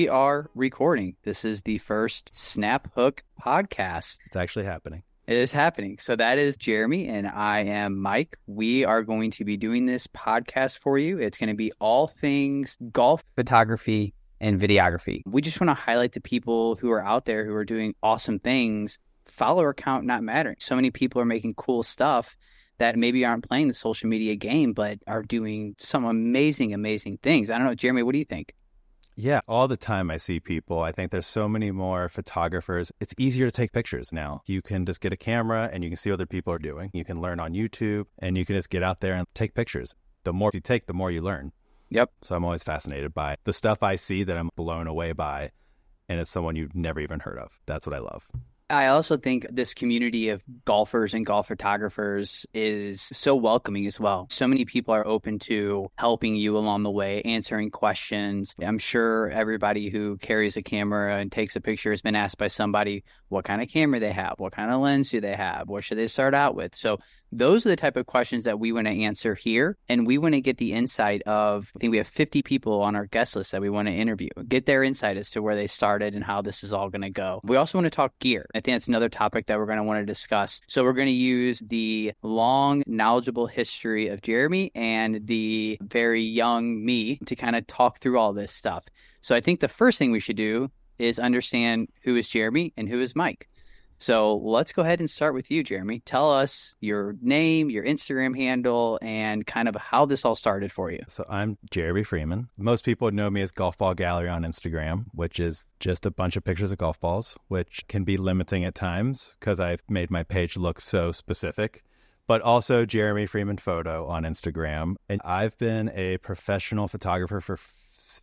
[0.00, 1.14] we are recording.
[1.24, 4.16] This is the first Snap Hook podcast.
[4.24, 5.02] It's actually happening.
[5.26, 5.98] It is happening.
[5.98, 8.38] So that is Jeremy and I am Mike.
[8.46, 11.18] We are going to be doing this podcast for you.
[11.18, 15.20] It's going to be all things golf photography and videography.
[15.26, 18.38] We just want to highlight the people who are out there who are doing awesome
[18.38, 18.98] things.
[19.26, 20.56] Follower count not mattering.
[20.60, 22.38] So many people are making cool stuff
[22.78, 27.50] that maybe aren't playing the social media game, but are doing some amazing, amazing things.
[27.50, 28.54] I don't know, Jeremy, what do you think?
[29.16, 30.80] Yeah, all the time I see people.
[30.80, 32.90] I think there's so many more photographers.
[33.00, 34.42] It's easier to take pictures now.
[34.46, 36.90] You can just get a camera and you can see what other people are doing.
[36.94, 39.94] You can learn on YouTube and you can just get out there and take pictures.
[40.24, 41.52] The more you take, the more you learn.
[41.90, 42.10] Yep.
[42.22, 45.50] So I'm always fascinated by the stuff I see that I'm blown away by.
[46.08, 47.60] And it's someone you've never even heard of.
[47.66, 48.26] That's what I love.
[48.70, 54.28] I also think this community of golfers and golf photographers is so welcoming as well.
[54.30, 58.54] So many people are open to helping you along the way, answering questions.
[58.62, 62.46] I'm sure everybody who carries a camera and takes a picture has been asked by
[62.46, 65.82] somebody what kind of camera they have, what kind of lens do they have, what
[65.82, 66.74] should they start out with.
[66.76, 66.98] So
[67.32, 69.76] those are the type of questions that we want to answer here.
[69.88, 72.96] And we want to get the insight of, I think we have 50 people on
[72.96, 75.66] our guest list that we want to interview, get their insight as to where they
[75.66, 77.40] started and how this is all going to go.
[77.44, 78.46] We also want to talk gear.
[78.54, 80.60] I think that's another topic that we're going to want to discuss.
[80.66, 86.84] So we're going to use the long, knowledgeable history of Jeremy and the very young
[86.84, 88.84] me to kind of talk through all this stuff.
[89.20, 92.88] So I think the first thing we should do is understand who is Jeremy and
[92.88, 93.48] who is Mike.
[94.00, 96.00] So let's go ahead and start with you, Jeremy.
[96.00, 100.90] Tell us your name, your Instagram handle, and kind of how this all started for
[100.90, 101.00] you.
[101.06, 102.48] So I'm Jeremy Freeman.
[102.56, 106.10] Most people would know me as Golf Ball Gallery on Instagram, which is just a
[106.10, 110.10] bunch of pictures of golf balls, which can be limiting at times because I've made
[110.10, 111.84] my page look so specific
[112.30, 114.94] but also Jeremy Freeman Photo on Instagram.
[115.08, 117.56] And I've been a professional photographer for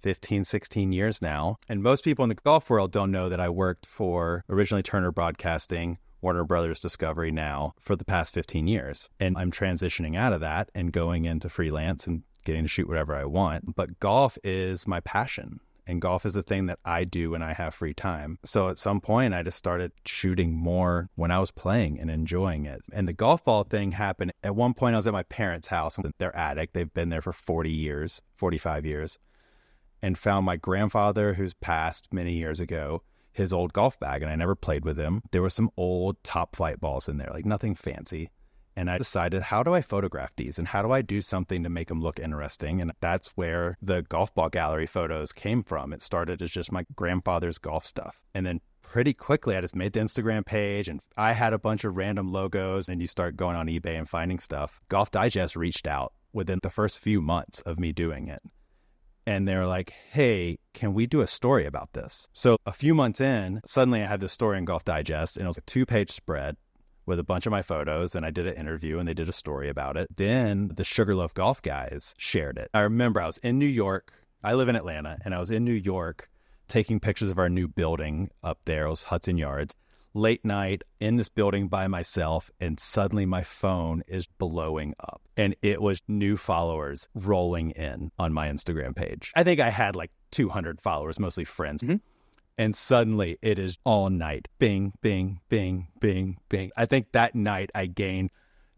[0.01, 1.57] 15, 16 years now.
[1.67, 5.11] And most people in the golf world don't know that I worked for originally Turner
[5.11, 9.09] Broadcasting, Warner Brothers Discovery now for the past 15 years.
[9.19, 13.15] And I'm transitioning out of that and going into freelance and getting to shoot whatever
[13.15, 13.75] I want.
[13.75, 15.59] But golf is my passion.
[15.85, 18.39] And golf is the thing that I do when I have free time.
[18.43, 22.65] So at some point, I just started shooting more when I was playing and enjoying
[22.65, 22.81] it.
[22.91, 24.95] And the golf ball thing happened at one point.
[24.95, 26.73] I was at my parents' house, their attic.
[26.73, 29.17] They've been there for 40 years, 45 years
[30.01, 34.21] and found my grandfather, who's passed many years ago, his old golf bag.
[34.21, 35.21] And I never played with him.
[35.31, 38.29] There were some old top flight balls in there, like nothing fancy.
[38.75, 41.69] And I decided, how do I photograph these and how do I do something to
[41.69, 42.79] make them look interesting?
[42.79, 45.93] And that's where the golf ball gallery photos came from.
[45.93, 48.21] It started as just my grandfather's golf stuff.
[48.35, 51.85] And then pretty quickly, I just made the Instagram page and I had a bunch
[51.85, 52.87] of random logos.
[52.87, 54.79] And you start going on eBay and finding stuff.
[54.89, 58.43] Golf Digest reached out within the first few months of me doing it
[59.27, 62.29] and they're like, hey, can we do a story about this?
[62.31, 65.47] So a few months in, suddenly I had this story in Golf Digest, and it
[65.47, 66.55] was a two page spread
[67.05, 69.33] with a bunch of my photos, and I did an interview and they did a
[69.33, 70.07] story about it.
[70.15, 72.69] Then the Sugarloaf Golf guys shared it.
[72.73, 74.13] I remember I was in New York.
[74.43, 76.29] I live in Atlanta, and I was in New York
[76.69, 78.85] taking pictures of our new building up there.
[78.85, 79.75] It was Hudson Yards
[80.17, 85.21] late night in this building by myself, and suddenly my phone is blowing up.
[85.37, 89.31] And it was new followers rolling in on my Instagram page.
[89.35, 91.81] I think I had like 200 followers, mostly friends.
[91.81, 91.97] Mm-hmm.
[92.57, 96.71] And suddenly it is all night bing, bing, bing, bing, bing.
[96.75, 98.31] I think that night I gained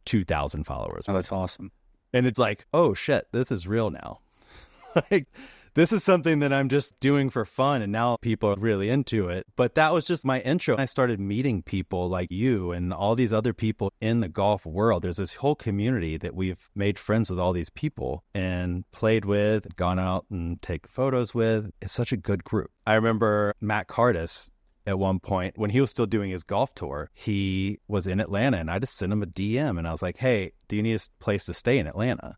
[0.05, 1.05] 2,000 followers.
[1.07, 1.71] Oh, that's awesome.
[2.13, 4.19] And it's like, oh shit, this is real now.
[5.11, 5.27] like,
[5.73, 9.27] this is something that I'm just doing for fun and now people are really into
[9.27, 9.45] it.
[9.55, 10.77] But that was just my intro.
[10.77, 15.03] I started meeting people like you and all these other people in the golf world.
[15.03, 19.75] There's this whole community that we've made friends with all these people and played with,
[19.75, 21.71] gone out and take photos with.
[21.81, 22.71] It's such a good group.
[22.85, 24.49] I remember Matt Cardis
[24.85, 27.09] at one point when he was still doing his golf tour.
[27.13, 30.17] He was in Atlanta and I just sent him a DM and I was like,
[30.17, 32.37] hey, do you need a place to stay in Atlanta?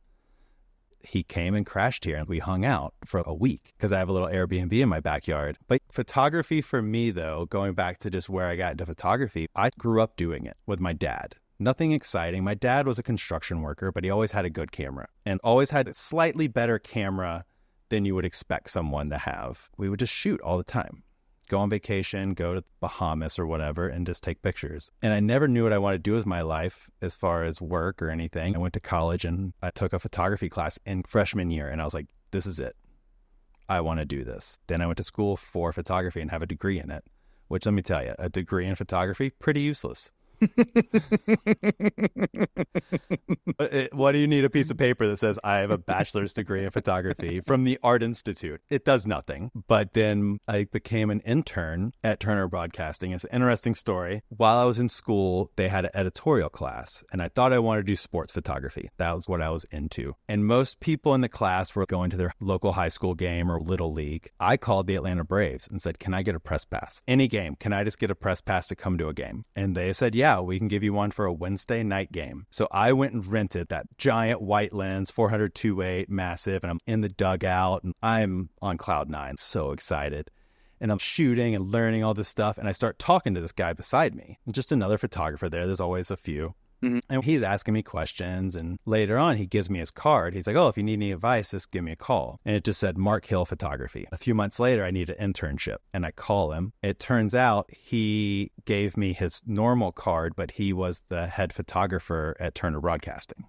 [1.04, 4.10] He came and crashed here and we hung out for a week because I have
[4.10, 5.58] a little Airbnb in my backyard.
[5.68, 9.70] But photography for me, though, going back to just where I got into photography, I
[9.78, 11.36] grew up doing it with my dad.
[11.60, 12.44] Nothing exciting.
[12.44, 15.70] My dad was a construction worker, but he always had a good camera and always
[15.70, 17.46] had a slightly better camera
[17.90, 19.70] than you would expect someone to have.
[19.78, 21.04] We would just shoot all the time
[21.52, 24.90] go on vacation, go to Bahamas or whatever, and just take pictures.
[25.02, 27.60] And I never knew what I wanted to do with my life as far as
[27.60, 28.56] work or anything.
[28.56, 31.84] I went to college and I took a photography class in freshman year, and I
[31.84, 32.78] was like, this is it.
[33.68, 34.60] I want to do this.
[34.68, 37.04] Then I went to school for photography and have a degree in it,
[37.50, 40.14] which let me tell you, a degree in photography, pretty useless.
[43.60, 46.34] Uh, what do you need a piece of paper that says I have a bachelor's
[46.34, 48.60] degree in photography from the Art Institute?
[48.70, 49.52] It does nothing.
[49.68, 53.12] But then I became an intern at Turner Broadcasting.
[53.12, 54.24] It's an interesting story.
[54.30, 57.82] While I was in school, they had an editorial class, and I thought I wanted
[57.82, 58.90] to do sports photography.
[58.98, 60.16] That was what I was into.
[60.28, 63.60] And most people in the class were going to their local high school game or
[63.62, 64.32] little league.
[64.40, 67.04] I called the Atlanta Braves and said, Can I get a press pass?
[67.08, 67.56] Any game.
[67.56, 69.46] Can I just get a press pass to come to a game?
[69.56, 72.46] And they said, Yeah, we can give you one for a Wednesday night game.
[72.52, 77.02] So I went and rented that giant white lens, 400 2.8, massive, and I'm in
[77.02, 80.30] the dugout and I'm on cloud nine, so excited.
[80.80, 82.58] And I'm shooting and learning all this stuff.
[82.58, 85.66] And I start talking to this guy beside me, just another photographer there.
[85.66, 86.56] There's always a few.
[86.84, 87.00] Mm-hmm.
[87.10, 88.56] And he's asking me questions.
[88.56, 90.34] And later on, he gives me his card.
[90.34, 92.40] He's like, Oh, if you need any advice, just give me a call.
[92.46, 94.08] And it just said Mark Hill Photography.
[94.12, 95.78] A few months later, I need an internship.
[95.94, 96.74] And I call him.
[96.82, 102.36] It turns out he gave me his normal card, but he was the head photographer
[102.40, 103.46] at Turner Broadcasting.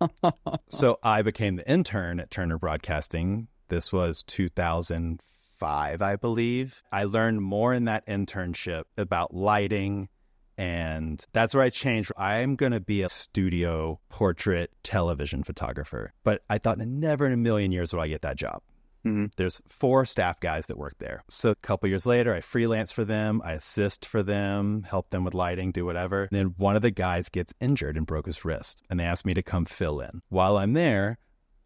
[0.68, 3.48] so I became the intern at Turner Broadcasting.
[3.68, 6.82] This was 2005, I believe.
[6.92, 10.08] I learned more in that internship about lighting.
[10.56, 12.12] And that's where I changed.
[12.16, 16.12] I'm going to be a studio portrait television photographer.
[16.22, 18.62] But I thought never in a million years would I get that job.
[19.04, 19.26] Mm-hmm.
[19.36, 21.24] There's four staff guys that work there.
[21.28, 25.24] So a couple years later, I freelance for them, I assist for them, help them
[25.24, 26.22] with lighting, do whatever.
[26.22, 29.26] And then one of the guys gets injured and broke his wrist, and they asked
[29.26, 30.22] me to come fill in.
[30.30, 31.18] While I'm there,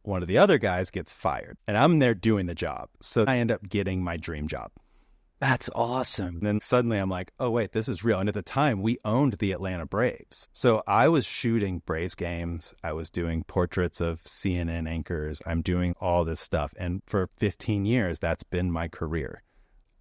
[0.02, 2.88] one of the other guys gets fired, and I'm there doing the job.
[3.00, 4.72] So I end up getting my dream job.
[5.40, 6.38] That's awesome.
[6.38, 8.18] And then suddenly I'm like, oh, wait, this is real.
[8.18, 10.48] And at the time, we owned the Atlanta Braves.
[10.52, 12.74] So I was shooting Braves games.
[12.82, 15.40] I was doing portraits of CNN anchors.
[15.46, 16.74] I'm doing all this stuff.
[16.76, 19.42] And for 15 years, that's been my career.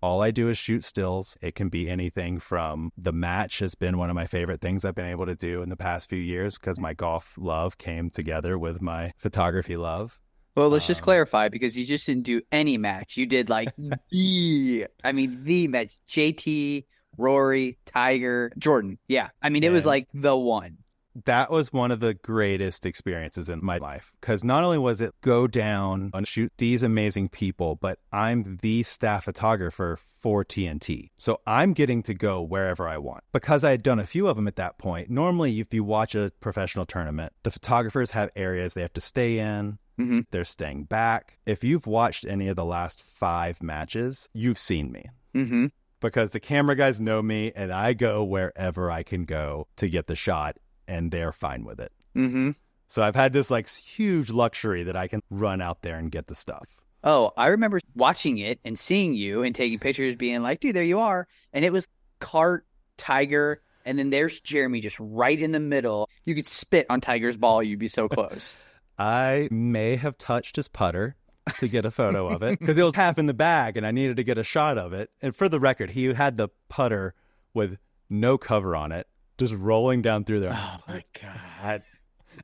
[0.02, 1.38] All I do is shoot stills.
[1.42, 4.96] It can be anything from the match has been one of my favorite things I've
[4.96, 8.60] been able to do in the past few years because my golf love came together
[8.60, 10.20] with my photography love.
[10.58, 13.16] Well, let's just um, clarify because you just didn't do any match.
[13.16, 13.70] You did like
[14.12, 15.92] the, I mean, the match.
[16.10, 18.98] JT, Rory, Tiger, Jordan.
[19.08, 19.30] Yeah.
[19.40, 20.80] I mean, it was like the one.
[21.26, 25.14] That was one of the greatest experiences in my life because not only was it
[25.22, 31.12] go down and shoot these amazing people, but I'm the staff photographer for TNT.
[31.18, 33.24] So I'm getting to go wherever I want.
[33.32, 36.16] Because I had done a few of them at that point, normally if you watch
[36.16, 39.78] a professional tournament, the photographers have areas they have to stay in.
[40.00, 40.22] Mm-hmm.
[40.32, 41.40] They're staying back.
[41.46, 45.06] If you've watched any of the last five matches, you've seen me.
[45.36, 45.66] Mm-hmm.
[46.00, 50.08] Because the camera guys know me and I go wherever I can go to get
[50.08, 50.58] the shot,
[50.88, 51.92] and they're fine with it.
[52.16, 52.52] Mm-hmm.
[52.88, 56.28] So I've had this like huge luxury that I can run out there and get
[56.28, 56.68] the stuff.
[57.04, 60.84] Oh, I remember watching it and seeing you and taking pictures, being like, dude, there
[60.84, 61.28] you are.
[61.54, 61.88] And it was
[62.20, 62.66] Cart,
[62.98, 66.10] Tiger, and then there's Jeremy just right in the middle.
[66.26, 68.58] You could spit on Tiger's ball, you'd be so close.
[68.98, 71.16] I may have touched his putter
[71.60, 73.92] to get a photo of it because it was half in the bag and I
[73.92, 75.10] needed to get a shot of it.
[75.22, 77.14] And for the record, he had the putter
[77.54, 77.78] with
[78.10, 79.08] no cover on it,
[79.38, 80.54] just rolling down through there.
[80.54, 81.84] Oh my God.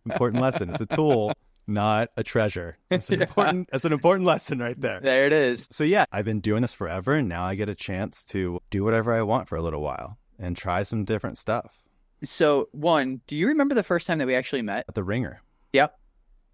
[0.06, 0.70] Important lesson.
[0.70, 1.34] It's a tool,
[1.68, 2.78] not a treasure.
[2.90, 3.26] It's an yeah.
[3.26, 5.00] important it's an important lesson right there.
[5.00, 5.68] There it is.
[5.72, 8.84] So yeah, I've been doing this forever and now I get a chance to do
[8.84, 11.84] whatever I want for a little while and try some different stuff.
[12.24, 14.86] So one, do you remember the first time that we actually met?
[14.88, 15.42] At the ringer.
[15.74, 15.98] Yep.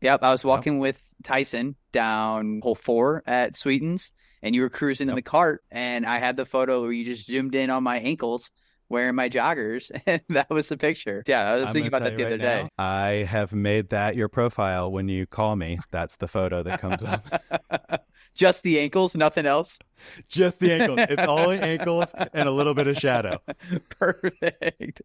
[0.01, 0.81] Yep, I was walking yep.
[0.81, 5.13] with Tyson down hole four at Sweetens, and you were cruising yep.
[5.13, 7.99] in the cart, and I had the photo where you just zoomed in on my
[7.99, 8.51] ankles
[8.89, 11.23] wearing my joggers, and that was the picture.
[11.27, 12.69] Yeah, I was I'm thinking about that the right other now, day.
[12.77, 15.79] I have made that your profile when you call me.
[15.91, 18.05] That's the photo that comes up.
[18.33, 19.79] Just the ankles, nothing else.
[20.27, 20.99] Just the ankles.
[21.09, 23.41] It's only ankles and a little bit of shadow.
[23.89, 25.01] Perfect.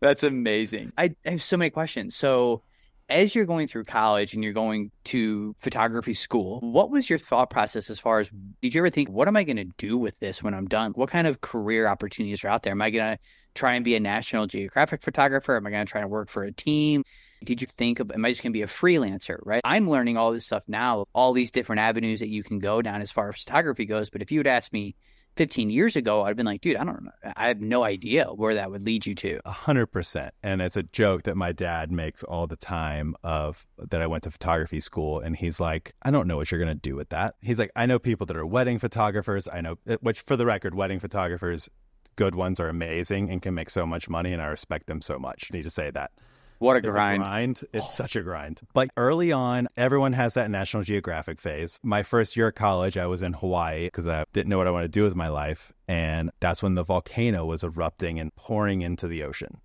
[0.00, 0.92] That's amazing.
[0.96, 2.16] I, I have so many questions.
[2.16, 2.62] So
[3.08, 7.50] as you're going through college and you're going to photography school, what was your thought
[7.50, 10.18] process as far as did you ever think, what am I going to do with
[10.18, 10.92] this when I'm done?
[10.92, 12.72] What kind of career opportunities are out there?
[12.72, 13.18] Am I going to
[13.54, 15.56] try and be a National Geographic photographer?
[15.56, 17.04] Am I going to try and work for a team?
[17.44, 19.60] Did you think of, am I just going to be a freelancer, right?
[19.62, 23.02] I'm learning all this stuff now, all these different avenues that you can go down
[23.02, 24.10] as far as photography goes.
[24.10, 24.96] But if you would ask me
[25.36, 27.10] 15 years ago, I'd been like, dude, I don't know.
[27.36, 29.40] I have no idea where that would lead you to.
[29.44, 30.34] A hundred percent.
[30.42, 34.24] And it's a joke that my dad makes all the time of that I went
[34.24, 35.20] to photography school.
[35.20, 37.34] And he's like, I don't know what you're going to do with that.
[37.40, 39.46] He's like, I know people that are wedding photographers.
[39.52, 41.68] I know, uh, which for the record, wedding photographers,
[42.16, 44.32] good ones are amazing and can make so much money.
[44.32, 45.50] And I respect them so much.
[45.52, 46.12] Need to say that.
[46.58, 47.22] What a It's grind.
[47.22, 47.62] grind.
[47.72, 47.88] It's oh.
[47.88, 48.60] such a grind.
[48.72, 51.78] But early on, everyone has that National Geographic phase.
[51.82, 54.70] My first year of college, I was in Hawaii because I didn't know what I
[54.70, 55.72] wanted to do with my life.
[55.88, 59.60] And that's when the volcano was erupting and pouring into the ocean.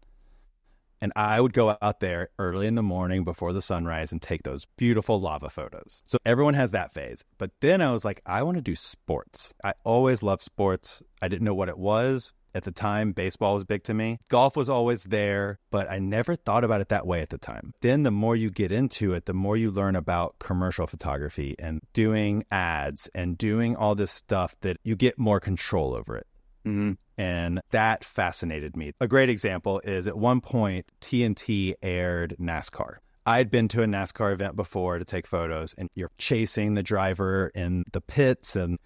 [1.04, 4.44] And I would go out there early in the morning before the sunrise and take
[4.44, 6.04] those beautiful lava photos.
[6.06, 7.24] So everyone has that phase.
[7.40, 9.56] But then I was like, I want to do sports.
[9.64, 11.02] I always loved sports.
[11.20, 12.32] I didn't know what it was.
[12.54, 14.20] At the time, baseball was big to me.
[14.28, 17.74] Golf was always there, but I never thought about it that way at the time.
[17.82, 21.82] Then the more you get into it, the more you learn about commercial photography and
[21.94, 26.28] doing ads and doing all this stuff that you get more control over it.
[26.66, 28.92] hmm And that fascinated me.
[29.00, 32.98] A great example is at one point, TNT aired NASCAR.
[33.26, 37.52] I'd been to a NASCAR event before to take photos, and you're chasing the driver
[37.54, 38.80] in the pits, and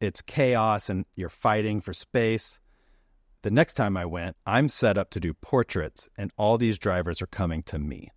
[0.00, 2.58] it's chaos, and you're fighting for space.
[3.42, 7.20] The next time I went, I'm set up to do portraits, and all these drivers
[7.20, 8.10] are coming to me.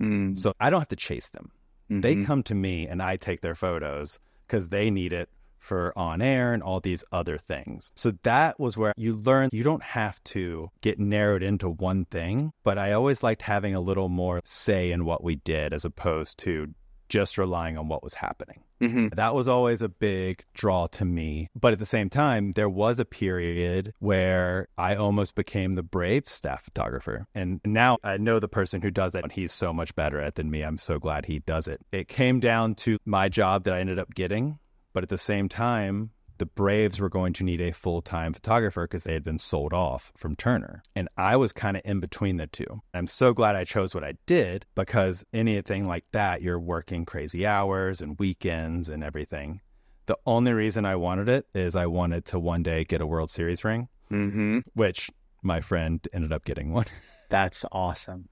[0.00, 1.50] mm So I don't have to chase them.
[1.88, 2.24] They Mhm.
[2.26, 6.54] come to me, and I take their photos because they need it for on air
[6.54, 7.92] and all these other things.
[7.94, 12.52] So that was where you learn you don't have to get narrowed into one thing,
[12.62, 16.38] but I always liked having a little more say in what we did as opposed
[16.38, 16.72] to
[17.10, 18.62] just relying on what was happening.
[18.80, 19.14] Mhm.
[19.14, 21.50] That was always a big draw to me.
[21.54, 26.26] But at the same time, there was a period where I almost became the Brave
[26.26, 27.26] staff photographer.
[27.34, 30.28] And now I know the person who does it, and he's so much better at
[30.28, 30.62] it than me.
[30.62, 31.82] I'm so glad he does it.
[31.92, 34.58] It came down to my job that I ended up getting.
[34.92, 38.82] But at the same time, the Braves were going to need a full time photographer
[38.84, 40.82] because they had been sold off from Turner.
[40.96, 42.80] And I was kind of in between the two.
[42.92, 47.46] I'm so glad I chose what I did because anything like that, you're working crazy
[47.46, 49.60] hours and weekends and everything.
[50.06, 53.30] The only reason I wanted it is I wanted to one day get a World
[53.30, 54.62] Series ring, Mhm.
[54.74, 55.08] which
[55.42, 56.86] my friend ended up getting one.
[57.28, 58.28] That's awesome.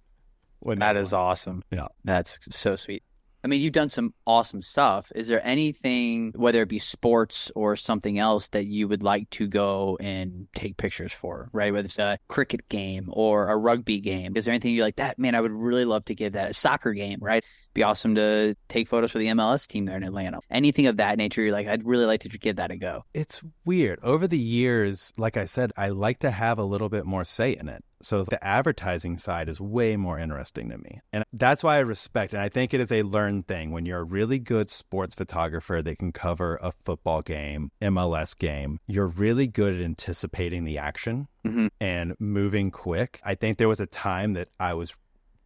[0.60, 1.20] when That is won.
[1.20, 1.62] awesome.
[1.70, 1.86] Yeah.
[2.04, 3.04] That's so sweet.
[3.48, 5.10] I mean, you've done some awesome stuff.
[5.14, 9.46] Is there anything, whether it be sports or something else, that you would like to
[9.46, 11.72] go and take pictures for, right?
[11.72, 14.36] Whether it's a cricket game or a rugby game.
[14.36, 16.54] Is there anything you're like, that, man, I would really love to give that a
[16.54, 17.42] soccer game, right?
[17.72, 20.40] Be awesome to take photos for the MLS team there in Atlanta.
[20.50, 23.06] Anything of that nature, you're like, I'd really like to give that a go.
[23.14, 23.98] It's weird.
[24.02, 27.56] Over the years, like I said, I like to have a little bit more say
[27.56, 27.82] in it.
[28.02, 31.00] So the advertising side is way more interesting to me.
[31.12, 34.00] And that's why I respect and I think it is a learned thing when you're
[34.00, 39.46] a really good sports photographer that can cover a football game, MLS game, you're really
[39.46, 41.70] good at anticipating the action Mhm.
[41.80, 43.20] and moving quick.
[43.24, 44.94] I think there was a time that I was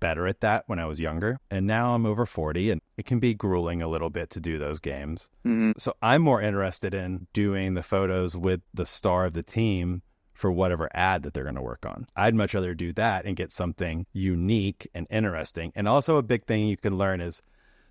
[0.00, 1.38] better at that when I was younger.
[1.48, 4.58] And now I'm over 40 and it can be grueling a little bit to do
[4.58, 5.30] those games.
[5.44, 10.02] hmm So I'm more interested in doing the photos with the star of the team
[10.34, 12.06] for whatever ad that they're going to work on.
[12.16, 15.72] I'd much rather do that and get something unique and interesting.
[15.74, 17.42] And also, a big thing you can learn is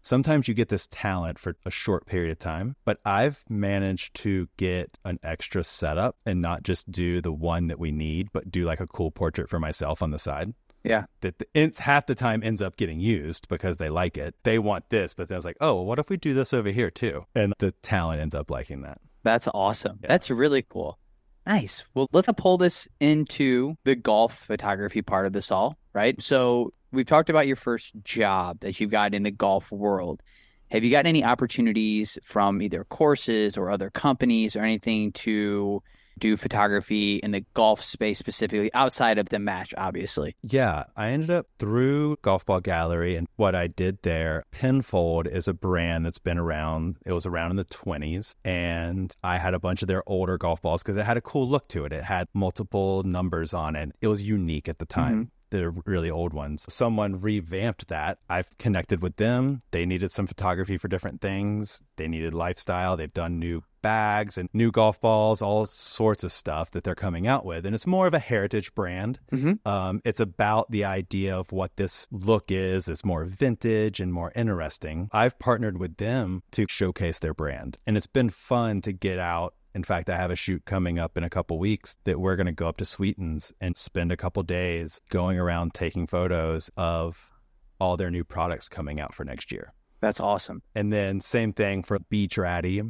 [0.04, 4.48] sometimes you get this talent for a short period of time, but I've managed to
[4.58, 8.64] get an extra setup and not just do the one that we need, but do
[8.66, 11.06] like a cool portrait for myself on the side Yeah.
[11.22, 14.34] that the, it's half the time ends up getting used because they like it.
[14.44, 16.72] They want this, but then it's like, oh, well, what if we do this over
[16.72, 17.26] here too?
[17.36, 19.00] And the talent ends up liking that.
[19.24, 20.00] That's awesome.
[20.02, 20.08] Yeah.
[20.10, 20.98] That's really cool.
[21.46, 21.84] Nice.
[21.94, 26.22] Well, let's pull this into the golf photography part of this all, right?
[26.22, 30.22] So we've talked about your first job that you've got in the golf world.
[30.70, 35.82] Have you gotten any opportunities from either courses or other companies or anything to
[36.22, 40.36] do photography in the golf space specifically outside of the match, obviously?
[40.44, 44.46] Yeah, I ended up through Golf Ball Gallery and what I did there.
[44.52, 46.98] Penfold is a brand that's been around.
[47.06, 50.62] It was around in the 20s, and I had a bunch of their older golf
[50.62, 51.92] balls because it had a cool look to it.
[51.92, 53.92] It had multiple numbers on it.
[54.00, 55.12] It was unique at the time.
[55.12, 55.24] Mm-hmm.
[55.52, 56.66] The really old ones.
[56.68, 58.18] Someone revamped that.
[58.30, 59.62] I've connected with them.
[59.72, 61.84] They needed some photography for different things.
[61.98, 62.98] They needed lifestyle.
[62.98, 67.28] They've done new bags and new golf balls, all sorts of stuff that they're coming
[67.28, 67.66] out with.
[67.66, 69.20] And it's more of a heritage brand.
[69.32, 69.66] Mhm.
[69.66, 72.88] Um, it's about the idea of what this look is.
[72.88, 75.10] It's more vintage and more interesting.
[75.12, 77.78] I've partnered with them to showcase their brand.
[77.88, 81.18] And it's been fun to get out in fact, I have a shoot coming up
[81.18, 84.18] in a couple weeks that we're going to go up to Sweetens and spend a
[84.18, 87.32] couple days going around taking photos of
[87.80, 89.74] all their new products coming out for next year.
[90.02, 90.62] That's awesome.
[90.76, 92.82] And then same thing for Beach Ratty.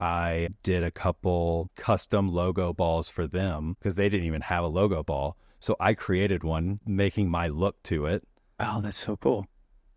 [0.00, 4.68] I did a couple custom logo balls for them because they didn't even have a
[4.68, 5.36] logo ball.
[5.60, 8.22] So I created one, making my look to it
[8.60, 9.46] Oh, that's so cool.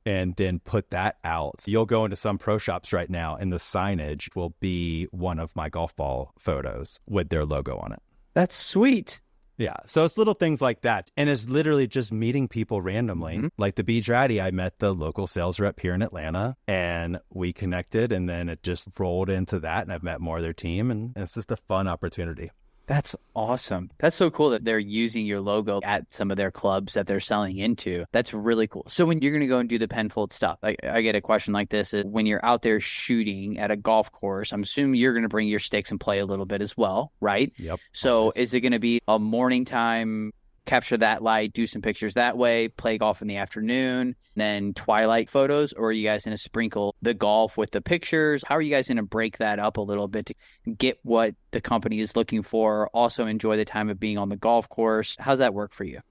[0.05, 1.63] And then put that out.
[1.65, 5.55] You'll go into some pro shops right now, and the signage will be one of
[5.55, 8.01] my golf ball photos with their logo on it.
[8.33, 9.19] That's sweet.
[9.57, 9.75] Yeah.
[9.85, 11.11] So it's little things like that.
[11.15, 13.37] And it's literally just meeting people randomly.
[13.37, 13.47] Mm-hmm.
[13.59, 17.53] Like the Beach Ratty, I met the local sales rep here in Atlanta and we
[17.53, 20.89] connected and then it just rolled into that and I've met more of their team
[20.89, 22.49] and it's just a fun opportunity.
[22.91, 23.89] That's awesome.
[23.99, 27.21] That's so cool that they're using your logo at some of their clubs that they're
[27.21, 28.03] selling into.
[28.11, 28.83] That's really cool.
[28.89, 31.21] So when you're going to go and do the Penfold stuff, I, I get a
[31.21, 34.99] question like this: is when you're out there shooting at a golf course, I'm assuming
[34.99, 37.53] you're going to bring your sticks and play a little bit as well, right?
[37.59, 37.79] Yep.
[37.93, 40.33] So is it going to be a morning time
[40.65, 45.29] capture that light, do some pictures that way, play golf in the afternoon, then twilight
[45.29, 48.43] photos, or are you guys going to sprinkle the golf with the pictures?
[48.45, 50.35] How are you guys going to break that up a little bit to
[50.77, 54.37] get what the company is looking for, also enjoy the time of being on the
[54.37, 55.17] golf course?
[55.19, 56.01] How's that work for you?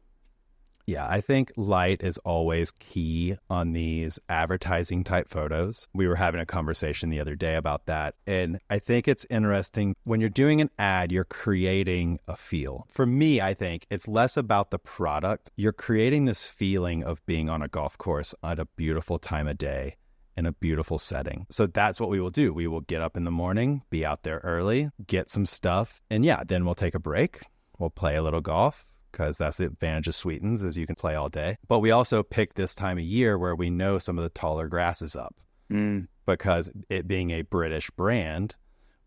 [0.87, 5.87] Yeah, I think light is always key on these advertising type photos.
[5.95, 8.15] We were having a conversation the other day about that.
[8.27, 12.87] And I think it's interesting when you're doing an ad, you're creating a feel.
[12.91, 15.51] For me, I think it's less about the product.
[15.57, 19.59] You're creating this feeling of being on a golf course at a beautiful time of
[19.59, 19.97] day
[20.37, 21.47] in a beautiful setting.
[21.51, 22.53] So that's what we will do.
[22.53, 26.25] We will get up in the morning, be out there early, get some stuff, and
[26.25, 27.41] yeah, then we'll take a break.
[27.79, 31.15] We'll play a little golf, because that's the advantage of Sweetens is you can play
[31.15, 31.57] all day.
[31.69, 34.69] But we also pick this time of year where we know some of the taller
[34.69, 35.35] grass is up
[35.71, 36.07] mm.
[36.27, 38.55] because it being a British brand,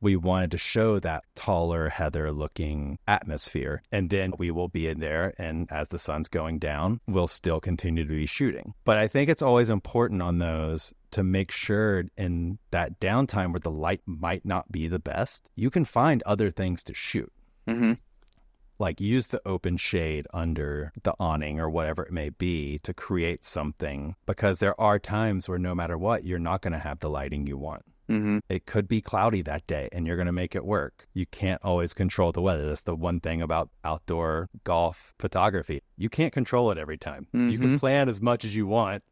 [0.01, 3.81] we wanted to show that taller heather looking atmosphere.
[3.91, 5.33] And then we will be in there.
[5.37, 8.73] And as the sun's going down, we'll still continue to be shooting.
[8.83, 13.59] But I think it's always important on those to make sure in that downtime where
[13.59, 17.31] the light might not be the best, you can find other things to shoot.
[17.67, 17.93] Mm-hmm
[18.79, 23.45] like use the open shade under the awning or whatever it may be to create
[23.45, 27.09] something because there are times where no matter what you're not going to have the
[27.09, 28.39] lighting you want mm-hmm.
[28.49, 31.61] it could be cloudy that day and you're going to make it work you can't
[31.63, 36.71] always control the weather that's the one thing about outdoor golf photography you can't control
[36.71, 37.49] it every time mm-hmm.
[37.49, 37.77] you can mm-hmm.
[37.77, 39.03] plan as much as you want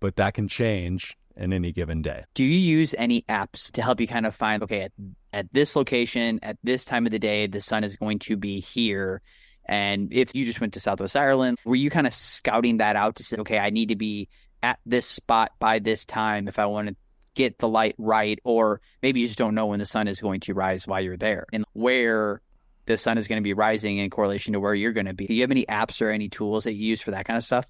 [0.00, 2.24] but that can change in any given day.
[2.34, 4.92] Do you use any apps to help you kind of find, okay, at,
[5.32, 8.60] at this location, at this time of the day, the sun is going to be
[8.60, 9.22] here?
[9.64, 13.16] And if you just went to Southwest Ireland, were you kind of scouting that out
[13.16, 14.28] to say, okay, I need to be
[14.62, 16.96] at this spot by this time if I want to
[17.34, 18.38] get the light right?
[18.44, 21.16] Or maybe you just don't know when the sun is going to rise while you're
[21.16, 22.40] there and where
[22.86, 25.26] the sun is going to be rising in correlation to where you're going to be.
[25.26, 27.44] Do you have any apps or any tools that you use for that kind of
[27.44, 27.66] stuff?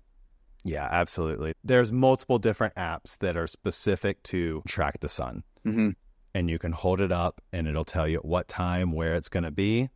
[0.64, 1.54] Yeah, absolutely.
[1.64, 5.42] There's multiple different apps that are specific to track the sun.
[5.66, 5.90] Mm-hmm.
[6.34, 9.44] And you can hold it up and it'll tell you what time, where it's going
[9.44, 9.90] to be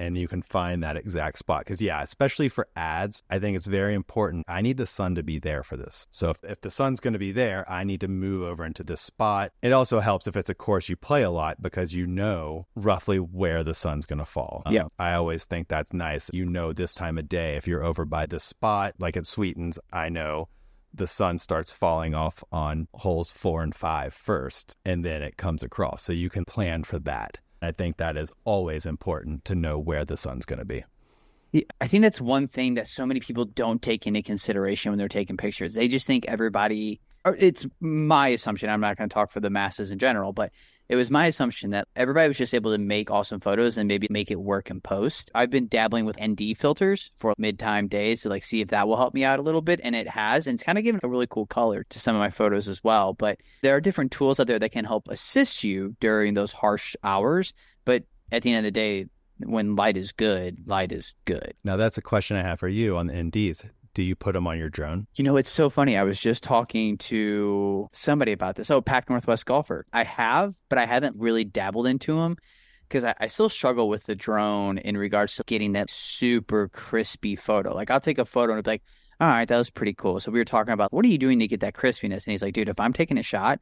[0.00, 1.60] and you can find that exact spot.
[1.60, 4.44] Because, yeah, especially for ads, I think it's very important.
[4.48, 6.06] I need the sun to be there for this.
[6.10, 8.84] So, if, if the sun's going to be there, I need to move over into
[8.84, 9.52] this spot.
[9.62, 13.18] It also helps if it's a course you play a lot because you know roughly
[13.18, 14.62] where the sun's going to fall.
[14.70, 14.82] Yeah.
[14.82, 16.30] Um, I always think that's nice.
[16.32, 19.78] You know, this time of day, if you're over by this spot, like it Sweetens,
[19.92, 20.48] I know
[20.92, 25.62] the sun starts falling off on holes four and five first, and then it comes
[25.62, 26.02] across.
[26.02, 27.38] So you can plan for that.
[27.60, 30.84] I think that is always important to know where the sun's going to be.
[31.80, 35.08] I think that's one thing that so many people don't take into consideration when they're
[35.08, 35.74] taking pictures.
[35.74, 38.68] They just think everybody, it's my assumption.
[38.68, 40.52] I'm not going to talk for the masses in general, but
[40.88, 44.06] it was my assumption that everybody was just able to make awesome photos and maybe
[44.10, 45.30] make it work in post.
[45.34, 48.88] I've been dabbling with ND filters for mid time days to like see if that
[48.88, 49.80] will help me out a little bit.
[49.82, 50.46] And it has.
[50.46, 52.82] And it's kind of given a really cool color to some of my photos as
[52.82, 53.12] well.
[53.12, 56.96] But there are different tools out there that can help assist you during those harsh
[57.04, 57.52] hours.
[57.84, 59.06] But at the end of the day,
[59.44, 61.54] when light is good, light is good.
[61.64, 64.46] Now, that's a question I have for you on the NDs do you put them
[64.46, 65.06] on your drone?
[65.16, 65.96] You know, it's so funny.
[65.96, 68.70] I was just talking to somebody about this.
[68.70, 69.86] Oh, Pac Northwest golfer.
[69.92, 72.36] I have, but I haven't really dabbled into them
[72.88, 77.36] because I, I, still struggle with the drone in regards to getting that super crispy
[77.36, 77.74] photo.
[77.74, 78.82] Like I'll take a photo and be like,
[79.20, 80.20] all right, that was pretty cool.
[80.20, 82.24] So we were talking about what are you doing to get that crispiness?
[82.24, 83.60] And he's like, dude, if I'm taking a shot,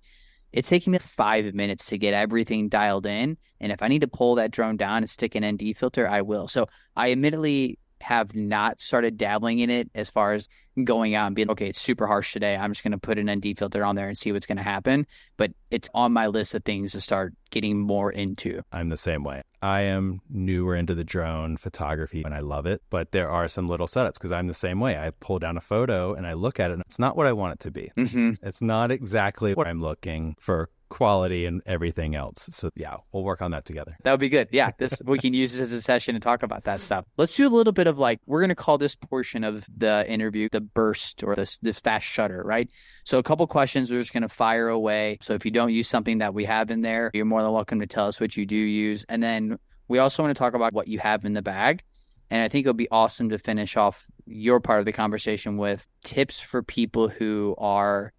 [0.52, 3.36] it's taking me five minutes to get everything dialed in.
[3.60, 6.22] And if I need to pull that drone down and stick an ND filter, I
[6.22, 6.46] will.
[6.46, 10.48] So I admittedly have not started dabbling in it as far as
[10.84, 12.54] going out and being okay it's super harsh today.
[12.54, 14.62] I'm just going to put an nd filter on there and see what's going to
[14.62, 15.08] happen.
[15.36, 18.62] But it's on my list of things to start getting more into.
[18.70, 19.42] I'm the same way.
[19.60, 23.68] I am newer into the drone photography and i love it but there are some
[23.68, 24.96] little setups because i'm the same way.
[24.96, 27.32] I pull down a photo and i look at it and it's not what i
[27.32, 27.90] want it to be.
[27.96, 28.46] Mm-hmm.
[28.46, 32.48] it's not exactly what i'm looking for quality and everything else.
[32.52, 33.96] So yeah, we'll work on that together.
[34.04, 34.48] That would be good.
[34.52, 37.04] Yeah, this we can use this as a session to talk about that stuff.
[37.16, 40.08] Let's do a little bit of like we're going to call this portion of the
[40.08, 42.70] interview the burst or this this fast shutter, right?
[43.04, 45.18] So a couple questions we're just going to fire away.
[45.22, 47.80] So if you don't use something that we have in there, you're more than welcome
[47.80, 50.72] to tell us what you do use, and then we also want to talk about
[50.72, 51.82] what you have in the bag
[52.30, 55.86] And I think it'll be awesome to finish off your part of the conversation with
[56.04, 58.12] tips for people who are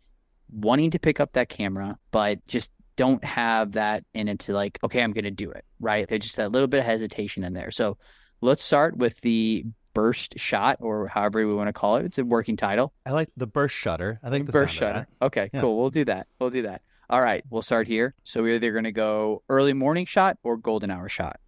[0.52, 4.80] wanting to pick up that camera, but just don't have that in it to like,
[4.84, 6.08] okay, I'm going to do it, right?
[6.08, 7.70] There's just a little bit of hesitation in there.
[7.72, 7.98] So
[8.42, 12.06] let's start with the burst shot or however we want to call it.
[12.06, 12.94] It's a working title.
[13.06, 14.20] I like the burst shutter.
[14.24, 15.08] I think the burst shutter.
[15.22, 15.62] Okay, Yeah.
[15.62, 15.78] cool.
[15.80, 16.28] We'll do that.
[16.40, 16.82] We'll do that.
[17.10, 18.14] All right, we'll start here.
[18.24, 21.40] So we're either going to go early morning shot or golden hour shot.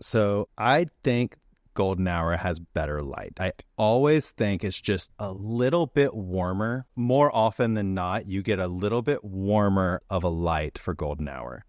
[0.00, 1.36] So I think
[1.74, 3.32] golden hour has better light.
[3.40, 6.86] I always think it's just a little bit warmer.
[6.96, 11.28] More often than not, you get a little bit warmer of a light for golden
[11.28, 11.64] hour.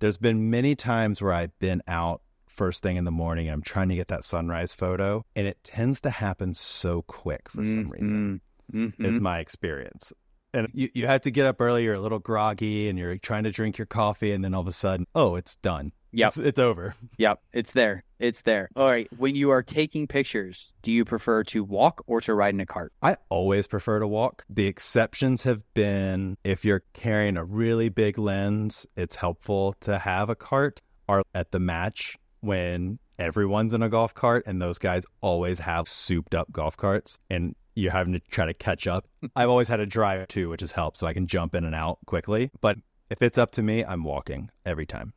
[0.00, 3.62] There's been many times where I've been out first thing in the morning and I'm
[3.62, 7.88] trying to get that sunrise photo, and it tends to happen so quick for some
[7.90, 8.40] reason.
[8.72, 9.04] Mhm.
[9.04, 10.12] is my experience.
[10.54, 13.44] And you, you have to get up early, you're a little groggy, and you're trying
[13.44, 15.92] to drink your coffee, and then all of a sudden, oh, it's done.
[16.12, 16.28] Yep.
[16.28, 16.94] It's, it's over.
[17.18, 18.04] Yep, it's there.
[18.18, 18.68] It's there.
[18.74, 19.08] All right.
[19.16, 22.66] When you are taking pictures, do you prefer to walk or to ride in a
[22.66, 22.92] cart?
[23.02, 24.44] I always prefer to walk.
[24.48, 30.30] The exceptions have been if you're carrying a really big lens, it's helpful to have
[30.30, 35.04] a cart, or at the match when everyone's in a golf cart, and those guys
[35.20, 37.18] always have souped up golf carts.
[37.30, 39.06] And you're having to try to catch up.
[39.36, 41.74] I've always had a drive too, which has helped, so I can jump in and
[41.74, 42.50] out quickly.
[42.60, 42.78] But
[43.10, 45.12] if it's up to me, I'm walking every time.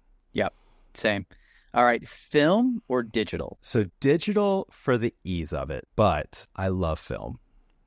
[0.95, 1.25] Same.
[1.73, 2.07] All right.
[2.07, 3.57] Film or digital?
[3.61, 7.39] So digital for the ease of it, but I love film.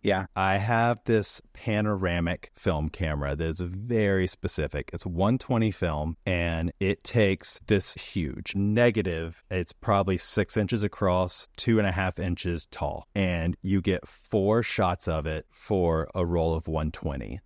[0.02, 0.26] Yeah.
[0.36, 4.90] I have this panoramic film camera that's very specific.
[4.92, 9.42] It's 120 film and it takes this huge negative.
[9.50, 13.06] It's probably six inches across, two and a half inches tall.
[13.14, 17.40] And you get four shots of it for a roll of 120,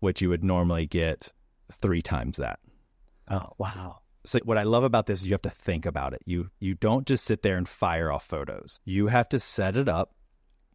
[0.00, 1.32] which you would normally get
[1.80, 2.60] three times that.
[3.30, 3.99] Oh, wow.
[4.24, 6.20] So what I love about this is you have to think about it.
[6.26, 8.80] You you don't just sit there and fire off photos.
[8.84, 10.14] You have to set it up,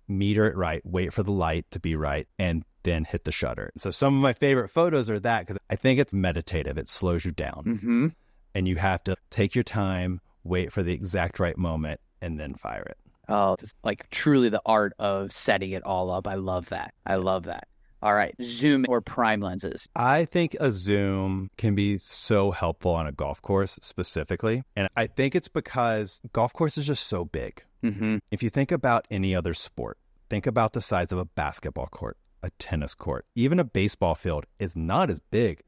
[0.08, 3.72] meter it right, wait for the light to be right, and then hit the shutter.
[3.78, 6.78] So some of my favorite photos are that because I think it's meditative.
[6.78, 8.08] It slows you down, Mm-hmm.
[8.54, 12.54] and you have to take your time, wait for the exact right moment, and then
[12.56, 12.98] fire it.
[13.28, 16.28] Oh, it's like truly the art of setting it all up.
[16.28, 16.94] I love that.
[17.08, 17.68] I love that.
[18.06, 18.36] All right.
[18.40, 19.90] Zoom or prime lenses.
[19.96, 25.08] I think a zoom can be so helpful on a golf course specifically, and I
[25.08, 27.64] think it's because golf course is just so big.
[27.84, 28.18] Mm-hmm.
[28.30, 29.98] If you think about any other sport,
[30.30, 34.46] think about the size of a basketball court, a tennis court, even a baseball field
[34.60, 35.62] is not as big.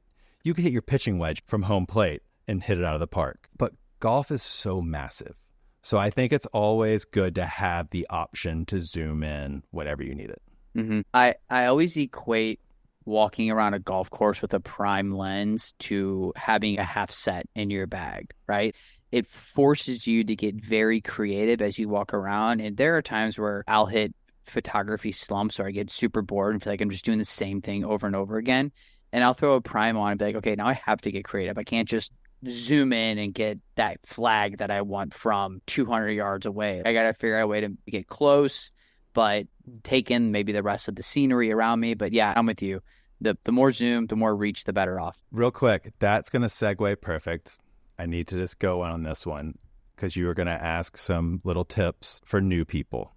[0.43, 3.07] You could hit your pitching wedge from home plate and hit it out of the
[3.07, 3.49] park.
[3.57, 5.33] But golf is so massive.
[5.81, 10.13] So I think it's always good to have the option to zoom in whenever you
[10.13, 10.41] need it.
[10.77, 11.01] Mm-hmm.
[11.13, 12.59] I, I always equate
[13.05, 17.69] walking around a golf course with a prime lens to having a half set in
[17.69, 18.75] your bag, right?
[19.11, 22.59] It forces you to get very creative as you walk around.
[22.59, 24.13] And there are times where I'll hit
[24.45, 27.61] photography slumps or I get super bored and feel like I'm just doing the same
[27.61, 28.71] thing over and over again.
[29.13, 31.23] And I'll throw a prime on and be like, okay, now I have to get
[31.23, 31.57] creative.
[31.57, 32.11] I can't just
[32.49, 36.81] zoom in and get that flag that I want from 200 yards away.
[36.85, 38.71] I got to figure out a way to get close,
[39.17, 39.47] but
[39.81, 41.95] take in maybe the rest of the scenery around me.
[41.95, 42.81] But yeah, I'm with you.
[43.19, 45.17] The the more zoom, the more reach, the better off.
[45.31, 47.57] Real quick, that's going to segue perfect.
[47.97, 49.57] I need to just go on this one
[49.95, 53.15] because you were going to ask some little tips for new people.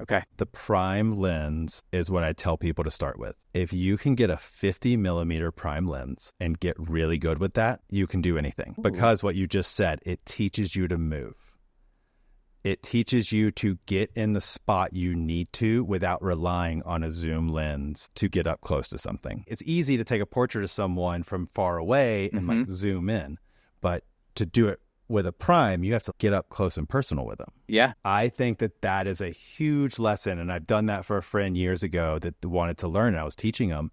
[0.00, 0.22] Okay.
[0.38, 3.36] The prime lens is what I tell people to start with.
[3.52, 7.80] If you can get a 50 millimeter prime lens and get really good with that,
[7.90, 8.82] you can do anything Ooh.
[8.82, 11.51] because what you just said, it teaches you to move.
[12.64, 17.10] It teaches you to get in the spot you need to without relying on a
[17.10, 19.44] zoom lens to get up close to something.
[19.48, 22.72] It's easy to take a portrait of someone from far away and like mm-hmm.
[22.72, 23.38] zoom in,
[23.80, 24.04] but
[24.36, 27.38] to do it with a prime, you have to get up close and personal with
[27.38, 27.50] them.
[27.68, 27.92] Yeah.
[28.04, 30.38] I think that that is a huge lesson.
[30.38, 33.08] And I've done that for a friend years ago that wanted to learn.
[33.08, 33.90] And I was teaching him.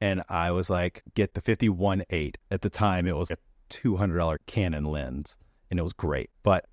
[0.00, 2.38] And I was like, get the 51 8.
[2.50, 3.36] At the time, it was a
[3.70, 5.36] $200 Canon lens
[5.70, 6.30] and it was great.
[6.42, 6.66] But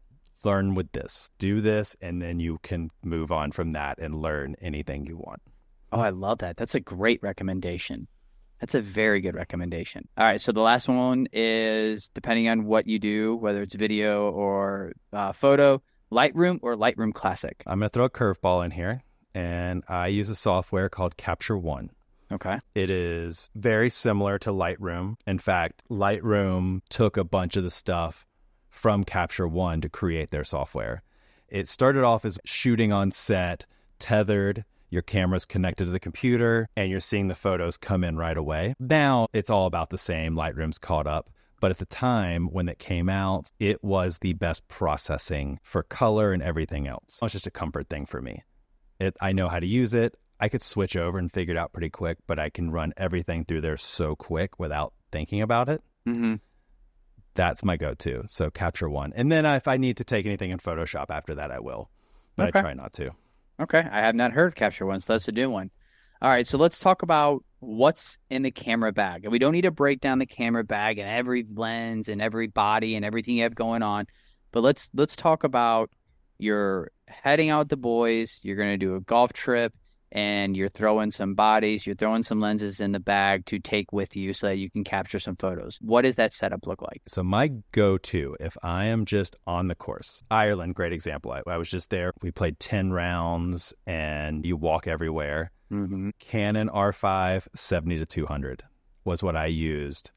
[0.43, 4.55] learn with this, do this, and then you can move on from that and learn
[4.61, 5.41] anything you want.
[5.91, 6.57] Oh, I love that.
[6.57, 8.07] That's a great recommendation.
[8.59, 10.07] That's a very good recommendation.
[10.17, 10.41] All right.
[10.41, 15.31] So the last one is depending on what you do, whether it's video or uh,
[15.31, 17.63] photo, Lightroom or Lightroom Classic.
[17.65, 19.03] I'm going to throw a curveball in here.
[19.33, 21.91] And I use a software called Capture One.
[22.31, 22.59] Okay.
[22.75, 25.15] It is very similar to Lightroom.
[25.25, 28.25] In fact, Lightroom took a bunch of the stuff
[28.79, 31.03] from Capture One to create their software.
[31.49, 33.65] It started off as shooting on set,
[33.99, 38.37] tethered, your camera's connected to the computer, and you're seeing the photos come in right
[38.37, 38.75] away.
[38.79, 40.33] Now it's all about the same.
[40.33, 41.29] Lightroom's caught up.
[41.59, 46.31] But at the time when it came out, it was the best processing for color
[46.31, 47.19] and everything else.
[47.21, 48.43] It's just a comfort thing for me.
[48.97, 50.15] It, I know how to use it.
[50.39, 53.43] I could switch over and figure it out pretty quick, but I can run everything
[53.43, 55.83] through there so quick without thinking about it.
[56.07, 56.35] Mm-hmm.
[57.35, 58.23] That's my go to.
[58.27, 59.13] So Capture One.
[59.15, 61.89] And then if I need to take anything in Photoshop after that, I will.
[62.35, 62.59] But Okay.
[62.59, 63.11] I try not to.
[63.59, 65.69] Okay, I have not heard of Capture One, so that's a new one.
[66.21, 69.23] All right, so let's talk about what's in the camera bag.
[69.23, 72.47] And we don't need to break down the camera bag and every lens and every
[72.47, 74.05] body and everything you have going on,
[74.51, 75.89] but let's let's talk about
[76.37, 79.73] you're heading out with the boys, you're going to do a golf trip
[80.11, 84.15] and you're throwing some bodies, you're throwing some lenses in the bag to take with
[84.15, 85.77] you so that you can capture some photos.
[85.81, 87.01] What does that setup look like?
[87.07, 91.31] So my go-to, if I am just on the course, Ireland, great example.
[91.31, 92.13] I, I was just there.
[92.21, 95.51] We played ten rounds, and you walk everywhere.
[95.71, 96.09] Mm-hmm.
[96.19, 98.63] Canon R5 70 to 200
[99.05, 100.11] was what I used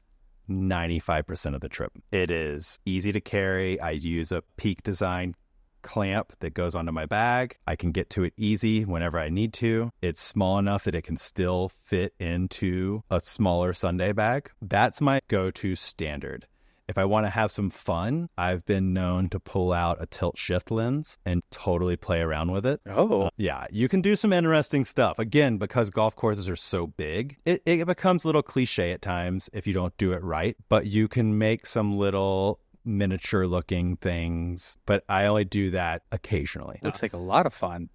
[0.49, 1.91] 95% of the trip.
[2.11, 3.79] It is easy to carry.
[3.79, 5.35] I use a Peak Design
[5.83, 7.57] clamp that goes onto my bag.
[7.67, 9.91] I can get to it easy whenever I need to.
[10.01, 14.49] It's small enough that it can still fit into a smaller Sunday bag.
[14.61, 16.47] That's my go to standard.
[16.87, 20.37] If I want to have some fun, I've been known to pull out a tilt
[20.37, 22.81] shift lens and totally play around with it.
[22.87, 25.17] Oh, uh, Yeah, you can do some interesting stuff.
[25.17, 29.49] Again, because golf courses are so big, it, it becomes a little cliche at times
[29.53, 34.77] if you don't do it right, but you can make some little miniature looking things.
[34.85, 36.79] But I only do that occasionally.
[36.83, 37.89] looks like a lot of fun.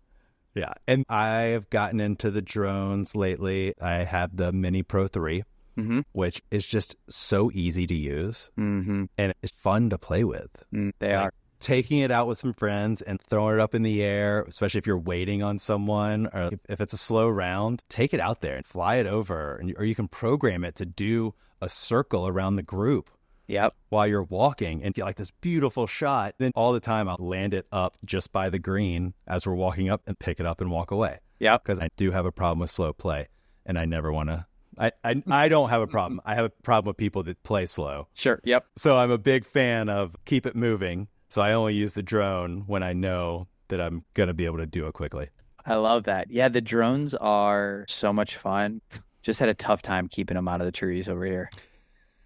[0.54, 0.72] Yeah.
[0.86, 3.74] And I've gotten into the drones lately.
[3.80, 5.44] I have the Mini Pro 3,
[5.78, 6.00] Mm-hmm.
[6.10, 9.04] which is just so easy to use Mm-hmm.
[9.16, 10.50] and it's fun to play with.
[10.74, 11.32] Mm, they Like, are.
[11.60, 14.88] taking it out with some friends and throwing it up in the air, especially if
[14.88, 18.56] you're waiting on someone or if, if it's a slow round, take it out there
[18.56, 19.54] and fly it over.
[19.56, 23.08] And, or you can program it to do a circle around the group
[23.48, 23.74] Yep.
[23.88, 26.34] while you're walking and get like this beautiful shot.
[26.38, 29.88] Then all the time I'll land it up just by the green as we're walking
[29.88, 31.18] up and pick it up and walk away.
[31.40, 31.64] Yep.
[31.64, 33.28] Because I do have a problem with slow play
[33.64, 34.46] and I never want to.
[34.78, 36.20] I, I, I don't have a problem.
[36.24, 38.06] I have a problem with people that play slow.
[38.14, 38.40] Sure.
[38.44, 38.66] Yep.
[38.76, 41.08] So I'm a big fan of keep it moving.
[41.30, 44.58] So I only use the drone when I know that I'm going to be able
[44.58, 45.28] to do it quickly.
[45.66, 46.30] I love that.
[46.30, 48.80] Yeah, the drones are so much fun.
[49.22, 51.50] Just had a tough time keeping them out of the trees over here.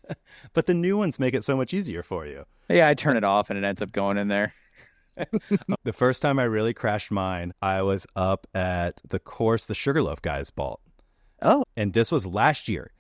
[0.52, 2.44] But the new ones make it so much easier for you.
[2.68, 4.54] Yeah, I turn it off and it ends up going in there.
[5.84, 10.22] the first time I really crashed mine, I was up at the course the Sugarloaf
[10.22, 10.80] guys bought.
[11.42, 12.92] Oh, And this was last year.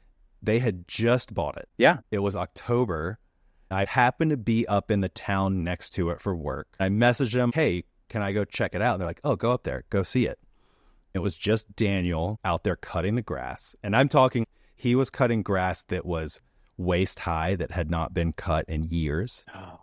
[0.42, 1.68] They had just bought it.
[1.78, 1.98] yeah.
[2.10, 3.18] It was October.
[3.70, 6.68] I happened to be up in the town next to it for work.
[6.80, 8.94] I messaged them, hey, can I go check it out?
[8.94, 10.38] And they're like, oh, go up there, go see it.
[11.14, 13.76] It was just Daniel out there cutting the grass.
[13.82, 16.40] And I'm talking, he was cutting grass that was
[16.84, 19.44] waist high that had not been cut in years.
[19.54, 19.80] Oh,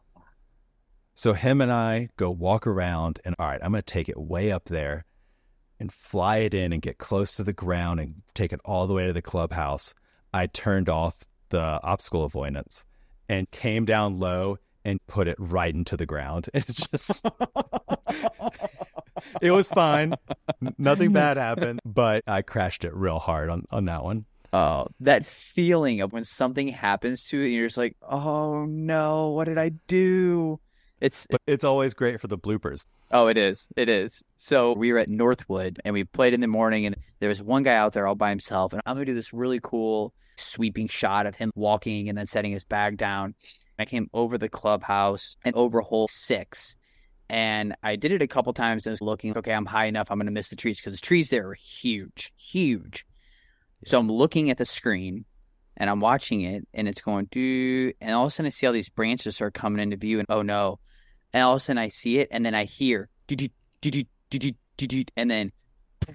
[1.16, 4.18] So him and I go walk around and all right, I'm going to take it
[4.18, 5.06] way up there
[5.80, 8.94] and fly it in and get close to the ground and take it all the
[8.94, 9.94] way to the clubhouse.
[10.34, 11.16] I turned off
[11.50, 12.84] the obstacle avoidance
[13.28, 16.50] and came down low and put it right into the ground.
[16.54, 17.26] It just
[19.42, 20.16] It was fine.
[20.78, 24.26] Nothing bad happened, but I crashed it real hard on on that one.
[24.54, 29.30] Oh, that feeling of when something happens to it, and you're just like, oh no,
[29.30, 30.60] what did I do?
[31.02, 32.86] It's But it's always great for the bloopers.
[33.12, 33.70] Oh, it is.
[33.76, 34.22] It is.
[34.38, 37.64] So we were at Northwood and we played in the morning, and there was one
[37.64, 38.74] guy out there all by himself.
[38.74, 42.28] And I'm going to do this really cool sweeping shot of him walking and then
[42.28, 43.36] setting his bag down.
[43.78, 46.76] I came over the clubhouse and over hole six.
[47.30, 50.10] And I did it a couple times and was looking, okay, I'm high enough.
[50.10, 53.06] I'm going to miss the trees because the trees there are huge, huge.
[53.86, 55.26] So I'm looking at the screen
[55.78, 58.68] and I'm watching it and it's going, do, and all of a sudden I see
[58.68, 60.80] all these branches are coming into view and oh no.
[61.34, 63.48] And all of a sudden I see it and then I hear, "Doo-doo,
[63.82, 65.52] doo-doo, doo-doo, doo-doo," and then,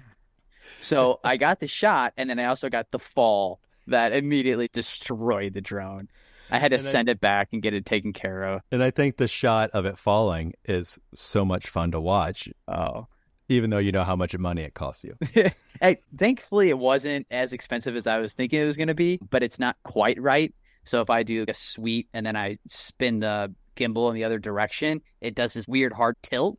[0.81, 5.53] so I got the shot and then I also got the fall that immediately destroyed
[5.53, 6.09] the drone.
[6.51, 8.61] I had to And I- send it back and get it taken care of.
[8.71, 13.07] And I think the shot of it falling is so much fun to watch, Oh.
[13.49, 15.15] Even though you know how much money it costs you.
[15.81, 19.19] Hey, thankfully, it wasn't as expensive as I was thinking it was going to be,
[19.29, 20.53] but it's not quite right.
[20.85, 24.39] So if I do a sweep and then I spin the gimbal in the other
[24.39, 26.57] direction, it does this weird hard tilt.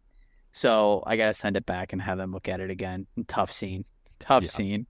[0.53, 3.07] So I got to send it back and have them look at it again.
[3.27, 3.87] Tough scene.
[4.21, 4.51] Tough Yeah.
[4.51, 4.87] scene.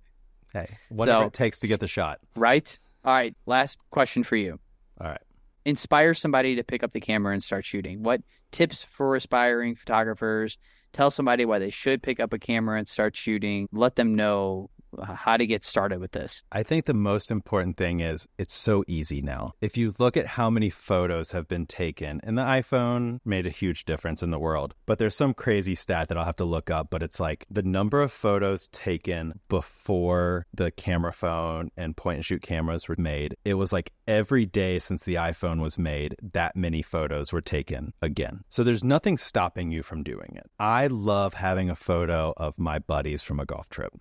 [0.52, 2.18] Hey, whatever So- it takes to get the shot.
[2.34, 2.76] Right?
[3.04, 3.36] All right.
[3.46, 4.58] Last question for you.
[5.00, 5.20] All right.
[5.64, 8.02] Inspire somebody to pick up the camera and start shooting.
[8.02, 10.58] What tips for aspiring photographers?
[10.92, 13.68] Tell somebody why they should pick up a camera and start shooting.
[13.72, 14.70] Let them know
[15.02, 16.42] how to get started with this?
[16.52, 19.52] I think the most important thing is it's so easy now.
[19.60, 23.50] If you look at how many photos have been taken, and the iPhone made a
[23.50, 26.70] huge difference in the world, but there's some crazy stat that I'll have to look
[26.70, 32.16] up, but it's like the number of photos taken before the camera phone and point
[32.16, 33.36] and shoot cameras were made.
[33.44, 37.92] It was like every day since the iPhone was made, that many photos were taken
[38.02, 38.44] again.
[38.50, 40.50] So there's nothing stopping you from doing it.
[40.58, 43.92] I love having a photo of my buddies from a golf trip.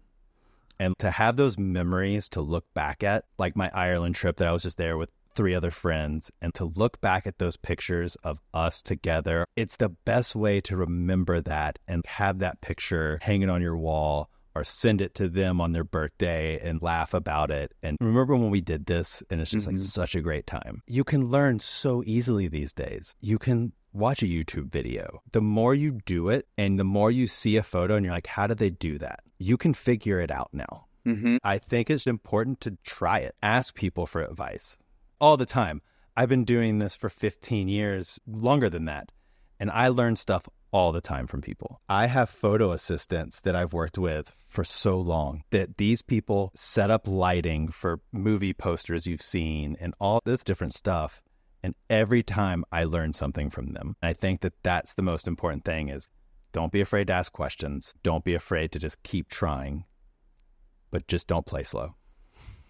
[0.79, 4.51] And to have those memories to look back at, like my Ireland trip that I
[4.51, 8.39] was just there with three other friends, and to look back at those pictures of
[8.53, 13.61] us together, it's the best way to remember that and have that picture hanging on
[13.61, 17.73] your wall or send it to them on their birthday and laugh about it.
[17.83, 19.75] And remember when we did this and it's just mm-hmm.
[19.75, 20.81] like such a great time.
[20.87, 23.13] You can learn so easily these days.
[23.19, 25.21] You can watch a YouTube video.
[25.31, 28.27] The more you do it and the more you see a photo and you're like,
[28.27, 29.21] how did they do that?
[29.39, 30.85] You can figure it out now.
[31.07, 31.37] Mm-hmm.
[31.43, 33.35] I think it's important to try it.
[33.41, 34.77] Ask people for advice
[35.21, 35.81] all the time.
[36.17, 39.11] I've been doing this for 15 years, longer than that.
[39.59, 41.79] And I learn stuff all the time from people.
[41.87, 46.91] I have photo assistants that I've worked with for so long that these people set
[46.91, 51.21] up lighting for movie posters you've seen and all this different stuff.
[51.65, 53.95] And every time I learn something from them.
[53.99, 56.09] And I think that that's the most important thing is
[56.51, 57.95] don't be afraid to ask questions.
[58.03, 59.85] Don't be afraid to just keep trying,
[60.91, 61.95] but just don't play slow.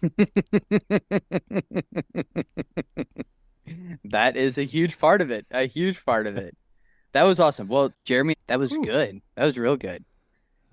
[4.06, 5.44] that is a huge part of it.
[5.50, 6.56] A huge part of it.
[7.12, 7.68] That was awesome.
[7.68, 8.82] Well, Jeremy, that was Ooh.
[8.82, 9.20] good.
[9.34, 10.06] That was real good.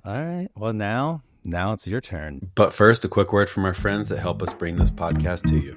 [0.06, 0.48] All right.
[0.56, 2.52] Well, now, now it's your turn.
[2.56, 5.60] But first, a quick word from our friends that help us bring this podcast to
[5.60, 5.76] you.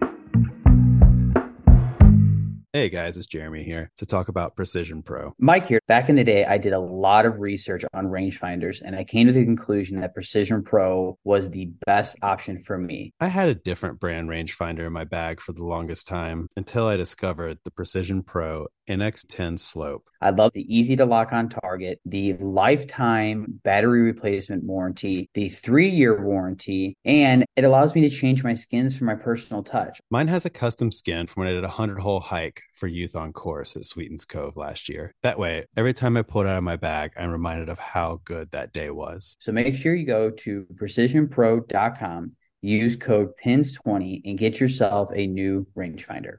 [2.76, 5.34] Hey guys, it's Jeremy here to talk about Precision Pro.
[5.38, 5.80] Mike here.
[5.88, 9.26] Back in the day, I did a lot of research on rangefinders and I came
[9.28, 13.14] to the conclusion that Precision Pro was the best option for me.
[13.18, 16.96] I had a different brand rangefinder in my bag for the longest time until I
[16.96, 20.04] discovered the Precision Pro NX10 Slope.
[20.20, 25.88] I love the easy to lock on target, the lifetime battery replacement warranty, the three
[25.88, 29.98] year warranty, and it allows me to change my skins for my personal touch.
[30.10, 33.16] Mine has a custom skin from when I did a 100 hole hike for Youth
[33.16, 35.14] on Course at Sweetens Cove last year.
[35.22, 38.20] That way, every time I pull it out of my bag, I'm reminded of how
[38.24, 39.36] good that day was.
[39.40, 45.66] So make sure you go to precisionpro.com, use code PINS20, and get yourself a new
[45.76, 46.36] rangefinder.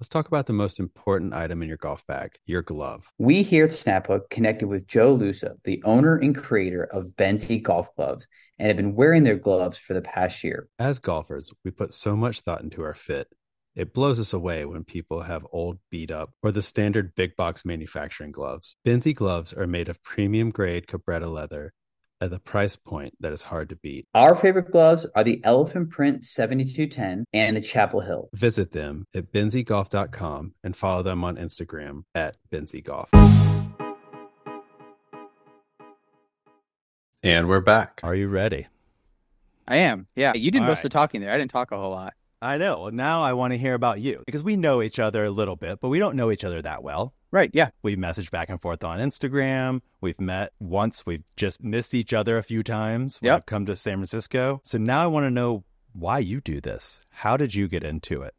[0.00, 3.04] Let's talk about the most important item in your golf bag your glove.
[3.18, 7.94] We here at Snaphook connected with Joe Lusa, the owner and creator of Benzie Golf
[7.94, 8.26] Clubs,
[8.60, 10.68] and have been wearing their gloves for the past year.
[10.78, 13.28] As golfers, we put so much thought into our fit.
[13.74, 17.64] It blows us away when people have old, beat up, or the standard big box
[17.64, 18.76] manufacturing gloves.
[18.86, 21.72] Benzie gloves are made of premium grade Cabretta leather
[22.20, 24.04] at the price point that is hard to beat.
[24.14, 28.28] Our favorite gloves are the Elephant Print 7210 and the Chapel Hill.
[28.34, 33.08] Visit them at benziegolf.com and follow them on Instagram at benziegolf.
[37.22, 38.00] And we're back.
[38.02, 38.66] Are you ready?
[39.68, 40.06] I am.
[40.16, 40.32] Yeah.
[40.34, 40.86] You did All most right.
[40.86, 41.30] of the talking there.
[41.30, 42.14] I didn't talk a whole lot.
[42.40, 42.88] I know.
[42.88, 45.80] Now I want to hear about you because we know each other a little bit,
[45.82, 47.12] but we don't know each other that well.
[47.30, 47.50] Right.
[47.52, 47.68] Yeah.
[47.82, 49.82] We've messaged back and forth on Instagram.
[50.00, 51.04] We've met once.
[51.04, 53.36] We've just missed each other a few times when yep.
[53.36, 54.62] I've come to San Francisco.
[54.64, 57.00] So now I want to know why you do this.
[57.10, 58.34] How did you get into it?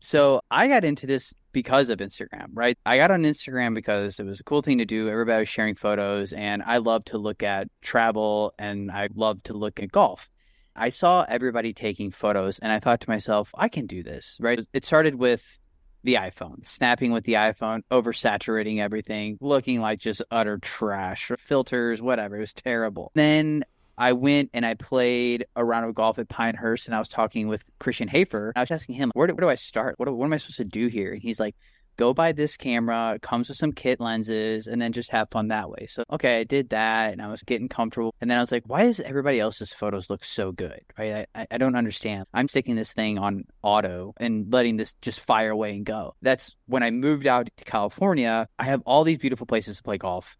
[0.00, 2.78] So I got into this because of Instagram, right?
[2.86, 5.08] I got on Instagram because it was a cool thing to do.
[5.08, 9.52] Everybody was sharing photos, and I love to look at travel and I love to
[9.52, 10.30] look at golf.
[10.76, 14.60] I saw everybody taking photos, and I thought to myself, I can do this, right?
[14.72, 15.58] It started with
[16.04, 22.36] the iPhone, snapping with the iPhone, oversaturating everything, looking like just utter trash, filters, whatever.
[22.36, 23.10] It was terrible.
[23.14, 23.64] Then
[24.00, 27.48] I went and I played a round of golf at Pinehurst, and I was talking
[27.48, 28.54] with Christian Hafer.
[28.56, 29.96] I was asking him, where do, where do I start?
[29.98, 31.12] What, what am I supposed to do here?
[31.12, 31.54] And he's like,
[31.98, 33.12] go buy this camera.
[33.16, 35.86] It comes with some kit lenses and then just have fun that way.
[35.90, 38.14] So, okay, I did that and I was getting comfortable.
[38.22, 40.80] And then I was like, why does everybody else's photos look so good?
[40.98, 41.26] Right?
[41.34, 42.24] I, I don't understand.
[42.32, 46.14] I'm sticking this thing on auto and letting this just fire away and go.
[46.22, 48.48] That's when I moved out to California.
[48.58, 50.38] I have all these beautiful places to play golf.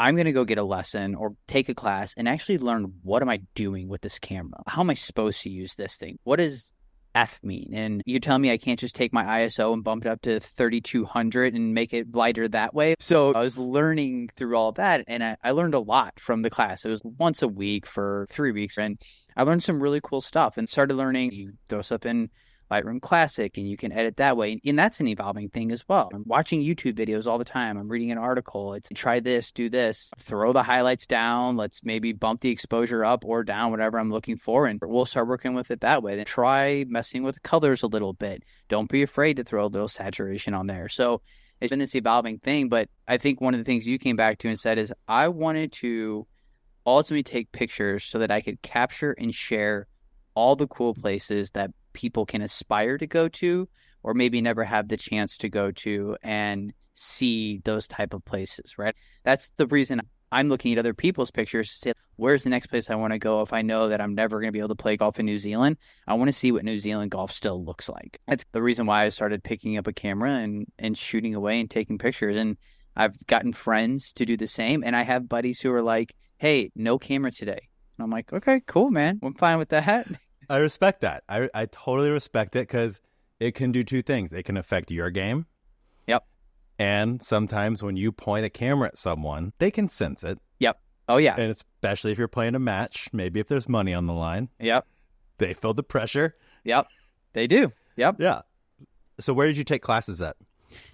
[0.00, 3.20] I'm going to go get a lesson or take a class and actually learn what
[3.20, 4.62] am I doing with this camera?
[4.66, 6.18] How am I supposed to use this thing?
[6.24, 6.72] What does
[7.14, 7.72] F mean?
[7.74, 10.40] And you tell me I can't just take my ISO and bump it up to
[10.40, 12.94] 3200 and make it lighter that way.
[12.98, 16.50] So I was learning through all that and I, I learned a lot from the
[16.50, 16.86] class.
[16.86, 18.98] It was once a week for three weeks and
[19.36, 21.32] I learned some really cool stuff and started learning.
[21.32, 22.30] You throw stuff in
[22.70, 24.60] Lightroom Classic and you can edit that way.
[24.64, 26.10] And that's an evolving thing as well.
[26.12, 27.76] I'm watching YouTube videos all the time.
[27.76, 28.74] I'm reading an article.
[28.74, 31.56] It's try this, do this, throw the highlights down.
[31.56, 34.66] Let's maybe bump the exposure up or down, whatever I'm looking for.
[34.66, 36.16] And we'll start working with it that way.
[36.16, 38.44] Then try messing with colors a little bit.
[38.68, 40.88] Don't be afraid to throw a little saturation on there.
[40.88, 41.22] So
[41.60, 42.68] it's been this evolving thing.
[42.68, 45.28] But I think one of the things you came back to and said is I
[45.28, 46.26] wanted to
[46.86, 49.86] ultimately take pictures so that I could capture and share
[50.34, 53.68] all the cool places that people can aspire to go to
[54.02, 58.76] or maybe never have the chance to go to and see those type of places
[58.78, 58.94] right?
[59.24, 60.00] That's the reason
[60.32, 63.18] i'm looking at other people's pictures to say where's the next place i want to
[63.18, 65.26] go if i know that i'm never going to be able to play golf in
[65.26, 65.76] new zealand?
[66.06, 68.20] I want to see what new zealand golf still looks like.
[68.26, 71.70] That's the reason why i started picking up a camera and and shooting away and
[71.70, 72.36] taking pictures.
[72.36, 72.56] And
[72.96, 74.82] i've gotten friends to do the same.
[74.84, 77.68] And i have buddies who are like hey no camera today.
[77.98, 79.20] And i'm like okay cool man.
[79.22, 80.06] I'm fine with that
[80.50, 81.22] I respect that.
[81.28, 83.00] I I totally respect it because
[83.38, 84.32] it can do two things.
[84.32, 85.46] It can affect your game.
[86.08, 86.26] Yep.
[86.78, 90.40] And sometimes when you point a camera at someone, they can sense it.
[90.58, 90.78] Yep.
[91.08, 91.36] Oh yeah.
[91.38, 94.48] And especially if you're playing a match, maybe if there's money on the line.
[94.58, 94.86] Yep.
[95.38, 96.36] They feel the pressure.
[96.64, 96.88] Yep.
[97.32, 97.72] They do.
[97.96, 98.16] Yep.
[98.18, 98.42] Yeah.
[99.20, 100.36] So where did you take classes at?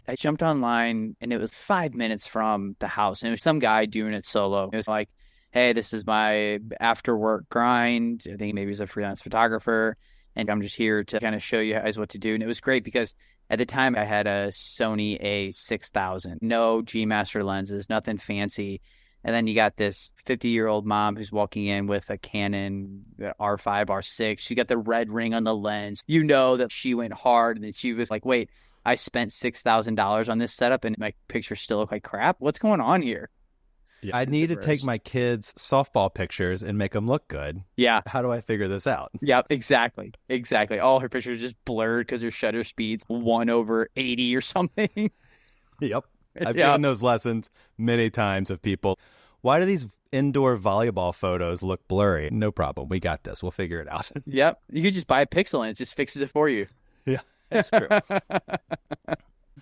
[0.06, 3.58] I jumped online and it was five minutes from the house and it was some
[3.58, 4.68] guy doing it solo.
[4.72, 5.08] It was like
[5.56, 8.24] hey, this is my after work grind.
[8.30, 9.96] I think maybe he's a freelance photographer.
[10.34, 12.34] And I'm just here to kind of show you guys what to do.
[12.34, 13.14] And it was great because
[13.48, 18.82] at the time I had a Sony A6000, no G Master lenses, nothing fancy.
[19.24, 23.06] And then you got this 50 year old mom who's walking in with a Canon
[23.24, 24.38] uh, R5, R6.
[24.38, 26.02] She got the red ring on the lens.
[26.06, 28.50] You know that she went hard and she was like, wait,
[28.84, 32.36] I spent $6,000 on this setup and my pictures still look like crap.
[32.40, 33.30] What's going on here?
[34.12, 37.62] I need to take my kids' softball pictures and make them look good.
[37.76, 38.02] Yeah.
[38.06, 39.10] How do I figure this out?
[39.26, 40.12] Yep, exactly.
[40.28, 40.78] Exactly.
[40.78, 44.88] All her pictures just blurred because her shutter speed's one over 80 or something.
[45.80, 46.04] yep.
[46.36, 46.68] I've yep.
[46.68, 49.00] given those lessons many times of people.
[49.40, 52.28] Why do these indoor volleyball photos look blurry?
[52.30, 52.88] No problem.
[52.88, 53.42] We got this.
[53.42, 54.10] We'll figure it out.
[54.26, 54.60] yep.
[54.70, 56.66] You could just buy a pixel and it just fixes it for you.
[57.04, 57.20] Yeah,
[57.50, 57.88] that's true.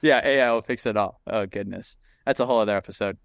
[0.02, 1.20] yeah, AI will fix it all.
[1.26, 1.96] Oh, goodness.
[2.26, 3.16] That's a whole other episode.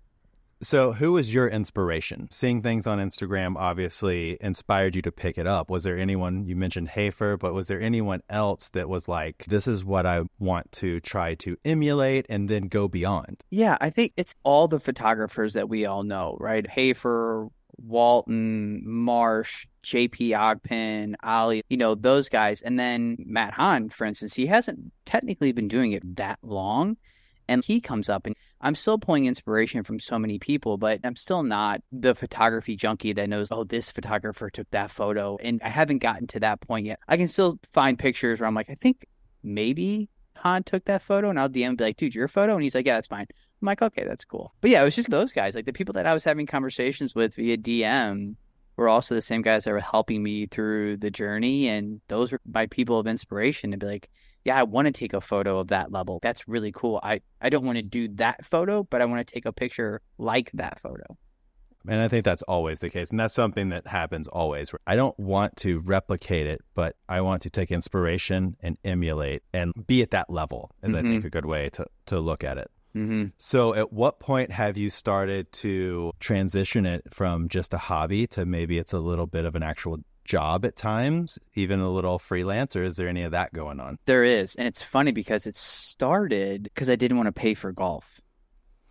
[0.62, 2.28] So, who was your inspiration?
[2.32, 5.70] Seeing things on Instagram obviously inspired you to pick it up.
[5.70, 9.70] Was there anyone, you mentioned Hafer, but was there anyone else that was like, this
[9.70, 13.42] is what I want to try to emulate and then go beyond?
[13.50, 16.70] Yeah, I think it's all the photographers that we all know, right?
[16.70, 17.48] Hafer,
[17.78, 22.62] Walton, Marsh, JP Ogpen, Ali, you know, those guys.
[22.62, 26.98] And then Matt Hahn, for instance, he hasn't technically been doing it that long.
[27.50, 31.16] And he comes up and I'm still pulling inspiration from so many people, but I'm
[31.16, 35.38] still not the photography junkie that knows, oh, this photographer took that photo.
[35.42, 37.00] And I haven't gotten to that point yet.
[37.08, 39.08] I can still find pictures where I'm like, I think
[39.42, 41.32] maybe Hahn took that photo.
[41.32, 42.54] And I'll DM be like, dude, your photo?
[42.54, 43.26] And he's like, yeah, that's fine.
[43.62, 44.54] I'm like, okay, that's cool.
[44.62, 47.16] But yeah, it was just those guys, like the people that I was having conversations
[47.16, 48.36] with via DM
[48.76, 51.68] were also the same guys that were helping me through the journey.
[51.68, 54.10] And those were my people of inspiration to be like,
[54.46, 56.20] yeah, I want to take a photo of that level.
[56.22, 57.00] That's really cool.
[57.04, 60.02] I, I don't want to do that photo, but I want to take a picture
[60.18, 61.18] like that photo.
[61.88, 63.10] And I think that's always the case.
[63.10, 64.72] And that's something that happens always.
[64.86, 69.74] I don't want to replicate it, but I want to take inspiration and emulate and
[69.88, 70.98] be at that level, is mm-hmm.
[70.98, 71.28] I think mm-hmm.
[71.28, 72.70] a good way to, to look at it.
[72.96, 73.26] Mm-hmm.
[73.38, 78.46] So, at what point have you started to transition it from just a hobby to
[78.46, 80.00] maybe it's a little bit of an actual
[80.30, 83.98] job at times, even a little freelance, or is there any of that going on?
[84.06, 84.56] There is.
[84.56, 88.22] And it's funny because it started because I didn't want to pay for golf.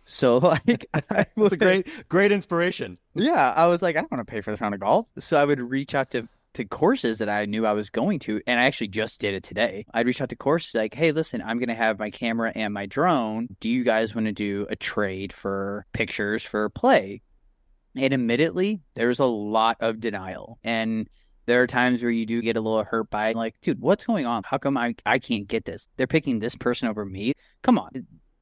[0.03, 0.37] So
[0.67, 2.99] like I was a great great inspiration.
[3.15, 3.51] Yeah.
[3.53, 5.07] I was like, I don't want to pay for this round of golf.
[5.17, 8.41] So I would reach out to to courses that I knew I was going to,
[8.47, 9.85] and I actually just did it today.
[9.93, 12.73] I'd reach out to courses like, hey, listen, I'm going to have my camera and
[12.73, 13.49] my drone.
[13.59, 17.21] Do you guys want to do a trade for pictures for play?
[17.95, 20.59] And admittedly, there's a lot of denial.
[20.63, 21.07] And
[21.49, 24.27] there are times where you do get a little hurt by like, dude, what's going
[24.27, 24.43] on?
[24.43, 25.87] How come I, I can't get this?
[25.97, 27.33] They're picking this person over me.
[27.63, 27.89] Come on.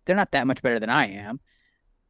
[0.06, 1.40] They're not that much better than I am.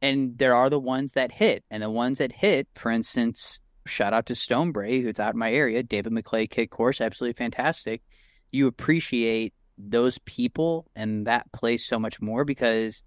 [0.02, 1.64] And there are the ones that hit.
[1.70, 5.52] And the ones that hit, for instance, shout out to Stonebrae, who's out in my
[5.52, 8.02] area, David McLay Kidd course, absolutely fantastic.
[8.50, 13.04] You appreciate those people and that place so much more because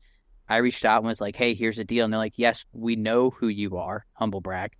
[0.48, 2.06] I reached out and was like, hey, here's a deal.
[2.06, 4.72] And they're like, yes, we know who you are, humble brag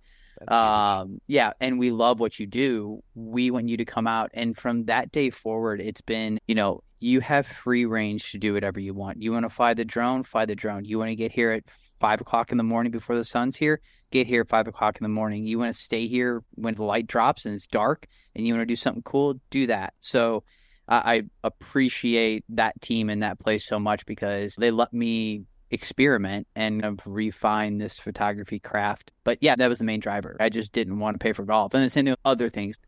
[0.48, 3.02] um, yeah, and we love what you do.
[3.14, 6.82] We want you to come out, and from that day forward, it's been you know
[7.00, 9.20] you have free range to do whatever you want.
[9.20, 10.84] You want to fly the drone, fly the drone.
[10.84, 11.64] You want to get here at
[12.00, 13.80] five o'clock in the morning before the sun's here,
[14.10, 15.44] get here at five o'clock in the morning.
[15.44, 18.62] You want to stay here when the light drops and it's dark, and you want
[18.62, 19.94] to do something cool, do that.
[20.00, 20.44] So
[20.88, 26.46] I, I appreciate that team and that place so much because they let me experiment
[26.54, 29.10] and refine this photography craft.
[29.24, 30.36] But yeah, that was the main driver.
[30.38, 31.74] I just didn't want to pay for golf.
[31.74, 32.78] And the same thing with other things.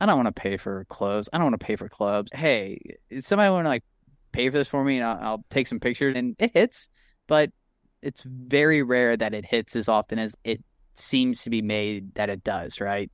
[0.00, 1.28] I don't want to pay for clothes.
[1.32, 2.30] I don't want to pay for clubs.
[2.32, 2.78] Hey,
[3.18, 3.84] somebody want to like
[4.30, 6.88] pay for this for me and I'll, I'll take some pictures and it hits,
[7.26, 7.50] but
[8.00, 10.62] it's very rare that it hits as often as it
[10.94, 13.10] seems to be made that it does, right?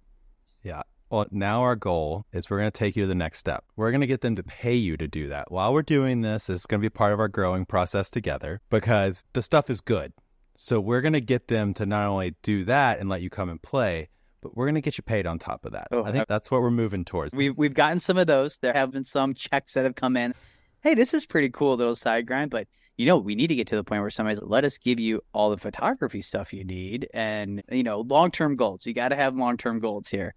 [0.62, 0.83] Yeah.
[1.15, 3.65] Well, now our goal is we're going to take you to the next step.
[3.77, 5.49] We're going to get them to pay you to do that.
[5.49, 9.23] While we're doing this, it's going to be part of our growing process together because
[9.33, 10.12] the stuff is good.
[10.59, 13.49] So we're going to get them to not only do that and let you come
[13.49, 14.09] and play,
[14.41, 15.87] but we're going to get you paid on top of that.
[15.93, 17.33] Oh, I think uh, that's what we're moving towards.
[17.33, 18.59] We've, we've gotten some of those.
[18.59, 20.35] There have been some checks that have come in.
[20.81, 23.69] Hey, this is pretty cool little side grind, but you know, we need to get
[23.69, 27.09] to the point where somebody's let us give you all the photography stuff you need
[27.15, 28.85] and, you know, long term goals.
[28.85, 30.35] You got to have long term goals here.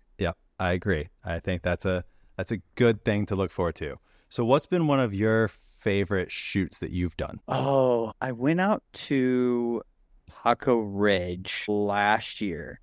[0.60, 1.10] I agree.
[1.24, 2.04] I think that's a
[2.38, 3.98] that's a good thing to look forward to.
[4.30, 7.40] So what's been one of your favorite shoots that you've done?
[7.48, 9.82] Oh, I went out to
[10.28, 12.80] Paa-Ko Ridge last year.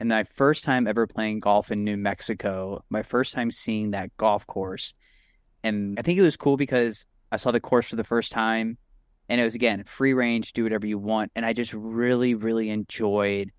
[0.00, 4.16] And my first time ever playing golf in New Mexico, my first time seeing that
[4.16, 4.94] golf course.
[5.64, 8.78] And I think it was cool because I saw the course for the first time
[9.28, 11.32] and it was again free range, do whatever you want.
[11.34, 13.50] And I just really, really enjoyed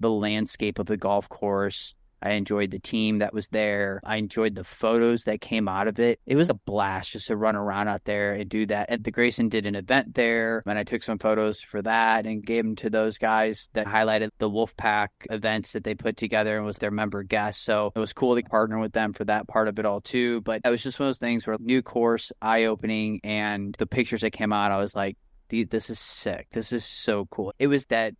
[0.00, 1.94] the landscape of the golf course.
[2.22, 4.00] I enjoyed the team that was there.
[4.04, 6.20] I enjoyed the photos that came out of it.
[6.26, 8.86] It was a blast just to run around out there and do that.
[8.90, 12.44] And the Greyson did an event there, and I took some photos for that and
[12.44, 16.64] gave them to those guys that highlighted the Wolfpack events that they put together and
[16.64, 17.64] was their member guest.
[17.64, 20.40] So it was cool to partner with them for that part of it all too.
[20.42, 23.86] But it was just one of those things where new course, eye opening, and the
[23.86, 25.16] pictures that came out, I was like,
[25.48, 26.46] this is sick.
[26.50, 27.52] This is so cool.
[27.58, 28.14] It was that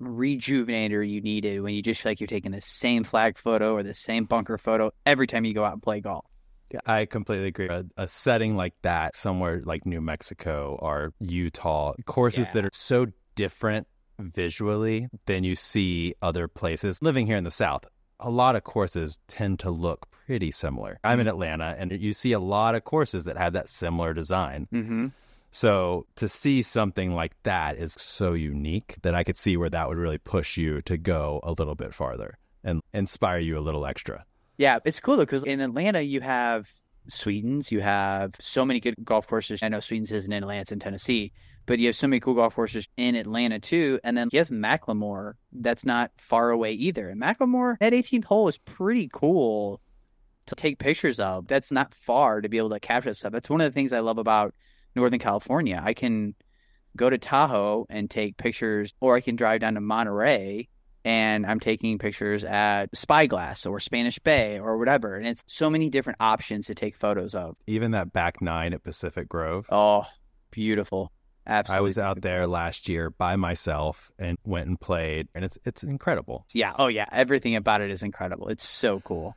[0.00, 3.82] rejuvenator you needed when you just feel like you're taking the same flag photo or
[3.82, 6.24] the same bunker photo every time you go out and play golf.
[6.70, 7.68] Yeah, I completely agree.
[7.68, 12.52] A, a setting like that, somewhere like New Mexico or Utah, courses yeah.
[12.52, 13.86] that are so different
[14.18, 17.00] visually than you see other places.
[17.00, 17.84] Living here in the South,
[18.20, 20.98] a lot of courses tend to look pretty similar.
[21.04, 21.34] I'm in mm-hmm.
[21.34, 24.68] Atlanta, and you see a lot of courses that have that similar design.
[24.72, 25.06] Mm-hmm.
[25.50, 29.88] So to see something like that is so unique that I could see where that
[29.88, 33.86] would really push you to go a little bit farther and inspire you a little
[33.86, 34.24] extra.
[34.58, 36.68] Yeah, it's cool though because in Atlanta you have
[37.08, 39.62] Sweetens, you have so many good golf courses.
[39.62, 41.32] I know Sweetens isn't in Atlanta, it's in Tennessee,
[41.64, 43.98] but you have so many cool golf courses in Atlanta too.
[44.04, 47.08] And then you have McLemore, that's not far away either.
[47.08, 49.80] And McLemore, that 18th hole is pretty cool
[50.46, 51.46] to take pictures of.
[51.46, 53.32] That's not far to be able to capture stuff.
[53.32, 54.54] That's one of the things I love about
[54.98, 55.80] Northern California.
[55.82, 56.34] I can
[56.96, 60.68] go to Tahoe and take pictures, or I can drive down to Monterey
[61.04, 65.14] and I'm taking pictures at Spyglass or Spanish Bay or whatever.
[65.14, 67.56] And it's so many different options to take photos of.
[67.66, 69.66] Even that back nine at Pacific Grove.
[69.70, 70.04] Oh,
[70.50, 71.12] beautiful.
[71.46, 71.78] Absolutely.
[71.78, 75.82] I was out there last year by myself and went and played and it's it's
[75.82, 76.44] incredible.
[76.52, 76.74] Yeah.
[76.78, 77.06] Oh yeah.
[77.10, 78.48] Everything about it is incredible.
[78.48, 79.34] It's so cool.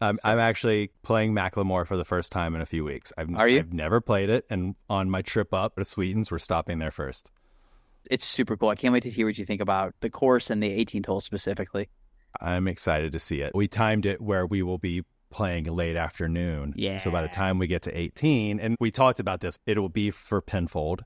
[0.00, 0.18] I'm.
[0.24, 3.12] I'm actually playing McLemore for the first time in a few weeks.
[3.18, 3.58] I've, Are you?
[3.58, 7.30] I've never played it, and on my trip up to Sweetens, we're stopping there first.
[8.10, 8.68] It's super cool.
[8.68, 11.20] I can't wait to hear what you think about the course and the 18th hole
[11.20, 11.88] specifically.
[12.40, 13.52] I'm excited to see it.
[13.54, 16.72] We timed it where we will be playing late afternoon.
[16.76, 16.98] Yeah.
[16.98, 19.88] So by the time we get to 18, and we talked about this, it will
[19.88, 21.04] be for Penfold.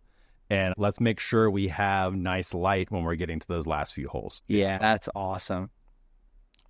[0.50, 4.08] And let's make sure we have nice light when we're getting to those last few
[4.08, 4.42] holes.
[4.48, 5.70] Yeah, that's awesome.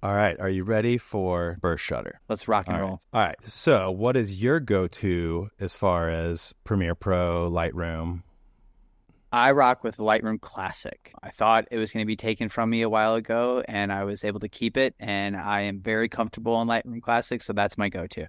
[0.02, 0.38] All right.
[0.40, 2.20] Are you ready for Burst Shutter?
[2.28, 3.00] Let's rock and All roll.
[3.12, 3.20] Right.
[3.20, 3.36] All right.
[3.42, 8.22] So, what is your go to as far as Premiere Pro, Lightroom?
[9.32, 11.14] I rock with Lightroom Classic.
[11.22, 14.02] I thought it was going to be taken from me a while ago, and I
[14.04, 14.94] was able to keep it.
[14.98, 18.26] And I am very comfortable in Lightroom Classic, so that's my go to.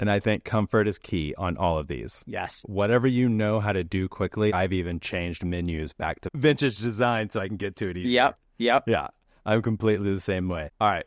[0.00, 2.24] And I think comfort is key on all of these.
[2.26, 2.62] Yes.
[2.64, 7.28] Whatever you know how to do quickly, I've even changed menus back to vintage design
[7.28, 8.08] so I can get to it easy.
[8.08, 8.38] Yep.
[8.56, 8.84] Yep.
[8.86, 9.08] Yeah.
[9.44, 10.70] I'm completely the same way.
[10.80, 11.06] All right.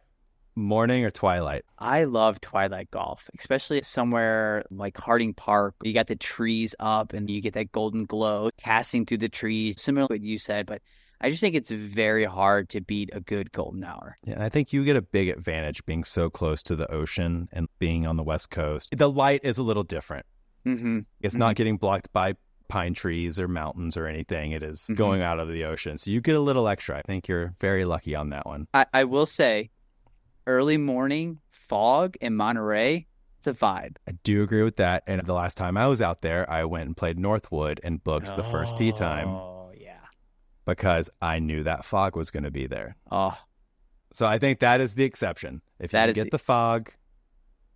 [0.55, 1.65] Morning or twilight?
[1.79, 5.73] I love twilight golf, especially somewhere like Harding Park.
[5.81, 9.81] You got the trees up and you get that golden glow casting through the trees,
[9.81, 10.81] similar to what you said, but
[11.21, 14.17] I just think it's very hard to beat a good golden hour.
[14.25, 17.67] Yeah, I think you get a big advantage being so close to the ocean and
[17.79, 18.89] being on the West Coast.
[18.95, 20.25] The light is a little different.
[20.65, 20.99] Mm-hmm.
[21.21, 21.39] It's mm-hmm.
[21.39, 22.35] not getting blocked by
[22.67, 24.51] pine trees or mountains or anything.
[24.51, 24.95] It is mm-hmm.
[24.95, 25.97] going out of the ocean.
[25.97, 26.97] So you get a little extra.
[26.97, 28.67] I think you're very lucky on that one.
[28.73, 29.69] I, I will say,
[30.47, 33.07] early morning fog in Monterey,
[33.37, 33.97] it's a vibe.
[34.07, 35.03] I do agree with that.
[35.07, 38.29] And the last time I was out there, I went and played Northwood and booked
[38.31, 39.29] oh, the first tee time.
[39.29, 39.97] Oh, yeah.
[40.65, 42.95] Because I knew that fog was going to be there.
[43.11, 43.37] Oh.
[44.13, 45.61] So I think that is the exception.
[45.79, 46.29] If you get the...
[46.31, 46.91] the fog,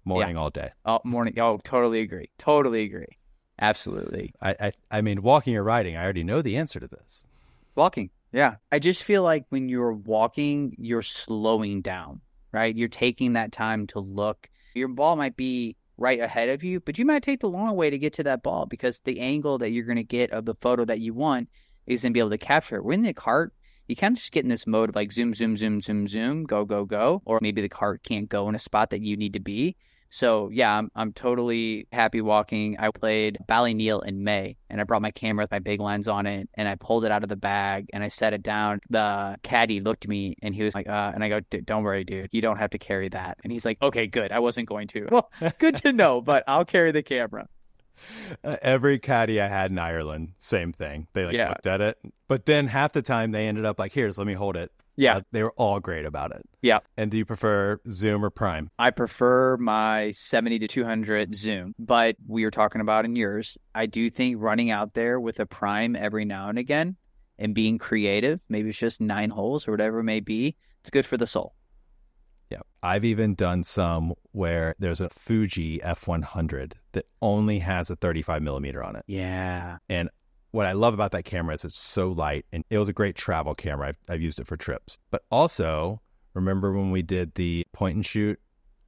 [0.05, 0.71] morning all day.
[0.85, 1.37] Oh, morning.
[1.39, 2.29] Oh, totally agree.
[2.37, 3.17] Totally agree.
[3.59, 4.33] Absolutely.
[4.41, 7.23] I, I I mean, walking or riding, I already know the answer to this.
[7.75, 8.09] Walking.
[8.31, 8.55] Yeah.
[8.71, 12.75] I just feel like when you're walking, you're slowing down, right?
[12.75, 14.49] You're taking that time to look.
[14.75, 17.89] Your ball might be right ahead of you, but you might take the long way
[17.89, 20.55] to get to that ball because the angle that you're going to get of the
[20.55, 21.49] photo that you want
[21.87, 22.85] is going to be able to capture it.
[22.85, 23.53] When the cart,
[23.87, 26.43] you kind of just get in this mode of like zoom, zoom, zoom, zoom, zoom,
[26.43, 27.21] go, go, go.
[27.25, 29.75] Or maybe the cart can't go in a spot that you need to be.
[30.09, 32.77] So yeah, I'm I'm totally happy walking.
[32.79, 36.25] I played Ballyneal in May and I brought my camera with my big lens on
[36.25, 38.79] it and I pulled it out of the bag and I set it down.
[38.89, 42.03] The caddy looked at me and he was like, uh, and I go, don't worry,
[42.03, 43.37] dude, you don't have to carry that.
[43.43, 44.31] And he's like, okay, good.
[44.31, 45.07] I wasn't going to.
[45.11, 47.47] Well, good to know, but I'll carry the camera.
[48.43, 51.07] Uh, every caddy I had in Ireland, same thing.
[51.13, 51.49] They like yeah.
[51.49, 51.97] looked at it,
[52.27, 55.17] but then half the time they ended up like, "Here's, let me hold it." Yeah.
[55.17, 56.41] Uh, they were all great about it.
[56.61, 56.79] Yeah.
[56.97, 58.71] And do you prefer Zoom or Prime?
[58.79, 63.57] I prefer my 70 to 200 Zoom, but we were talking about in yours.
[63.73, 66.97] I do think running out there with a Prime every now and again
[67.37, 71.05] and being creative, maybe it's just nine holes or whatever it may be, it's good
[71.05, 71.53] for the soul.
[72.49, 72.61] Yeah.
[72.81, 78.83] I've even done some where there's a Fuji F100 that only has a 35 millimeter
[78.83, 79.03] on it.
[79.05, 79.77] Yeah.
[79.89, 80.09] And
[80.51, 83.15] what I love about that camera is it's so light and it was a great
[83.15, 83.89] travel camera.
[83.89, 84.97] I've, I've used it for trips.
[85.11, 86.01] But also,
[86.33, 88.39] remember when we did the point and shoot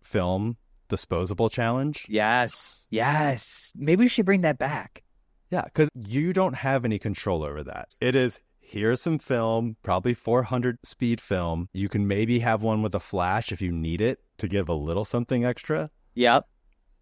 [0.04, 0.58] film
[0.88, 2.06] disposable challenge?
[2.10, 2.88] Yes.
[2.90, 3.72] Yes.
[3.76, 5.04] Maybe we should bring that back.
[5.52, 7.96] Yeah, because you don't have any control over that.
[8.02, 11.70] It is here's some film, probably 400 speed film.
[11.74, 14.74] You can maybe have one with a flash if you need it to give a
[14.74, 15.90] little something extra.
[16.14, 16.46] Yep.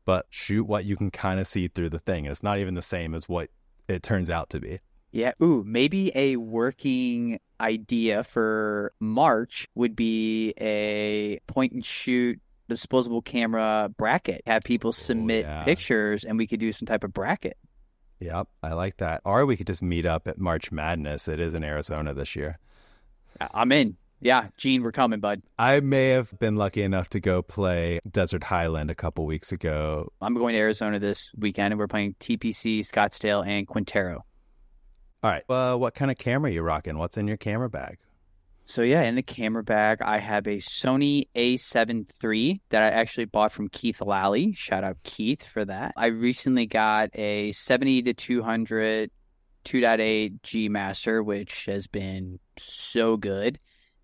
[0.06, 2.26] But shoot what you can kind of see through the thing.
[2.26, 3.50] And it's not even the same as what
[3.88, 4.80] it turns out to be.
[5.12, 5.32] Yeah.
[5.42, 13.90] Ooh, maybe a working idea for March would be a point and shoot disposable camera
[13.98, 14.42] bracket.
[14.46, 15.64] Have people oh, submit yeah.
[15.64, 17.58] pictures and we could do some type of bracket.
[18.20, 19.22] Yep, I like that.
[19.26, 21.28] Or we could just meet up at March Madness.
[21.28, 22.58] It is in Arizona this year.
[23.40, 23.96] I'm in.
[24.20, 25.44] Yeah, Gene, we're coming, bud.
[25.60, 30.12] I may have been lucky enough to go play Desert Highland a couple weeks ago.
[30.22, 34.26] I'm going to Arizona this weekend, and we're playing TPC, Scottsdale, and Quintero.
[35.24, 35.44] All right.
[35.48, 36.98] Well, what kind of camera are you rocking?
[36.98, 38.00] What's in your camera bag?
[38.66, 43.26] So yeah, in the camera bag, I have a Sony A7 III that I actually
[43.26, 44.54] bought from Keith Lally.
[44.54, 45.94] Shout out Keith for that.
[45.96, 49.12] I recently got a 70 to 200
[49.64, 53.60] 2.8 G Master, which has been so good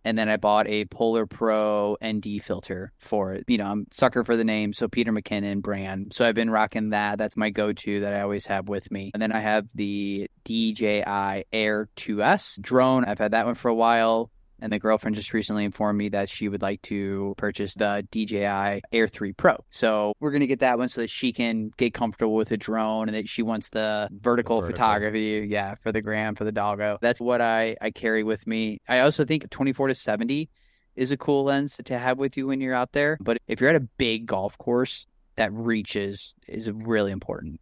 [0.06, 3.45] and then I bought a Polar Pro ND filter for it.
[3.47, 6.14] You know, I'm sucker for the name, so Peter McKinnon brand.
[6.14, 7.18] So I've been rocking that.
[7.18, 9.12] That's my go-to that I always have with me.
[9.14, 13.06] And then I have the DJI Air 2S drone.
[13.06, 14.30] I've had that one for a while.
[14.64, 18.82] And the girlfriend just recently informed me that she would like to purchase the DJI
[18.93, 19.57] Air 3 Pro.
[19.70, 22.55] So we're going to get that one so that she can get comfortable with a
[22.55, 24.86] drone and that she wants the vertical, the vertical.
[24.86, 25.47] photography.
[25.49, 26.97] Yeah, for the gram, for the doggo.
[27.01, 28.80] That's what I, I carry with me.
[28.88, 30.49] I also think 24 to 70
[30.95, 33.18] is a cool lens to have with you when you're out there.
[33.20, 35.05] But if you're at a big golf course,
[35.36, 37.59] that reach is, is really important.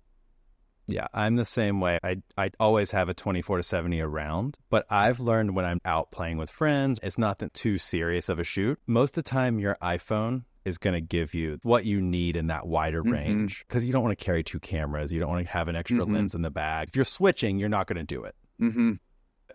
[0.91, 1.99] Yeah, I'm the same way.
[2.03, 6.11] I I always have a 24 to 70 around, but I've learned when I'm out
[6.11, 8.79] playing with friends, it's not that too serious of a shoot.
[8.87, 12.47] Most of the time your iPhone is going to give you what you need in
[12.47, 13.13] that wider mm-hmm.
[13.13, 15.75] range because you don't want to carry two cameras, you don't want to have an
[15.75, 16.15] extra mm-hmm.
[16.15, 16.89] lens in the bag.
[16.89, 18.35] If you're switching, you're not going to do it.
[18.61, 18.93] Mm-hmm.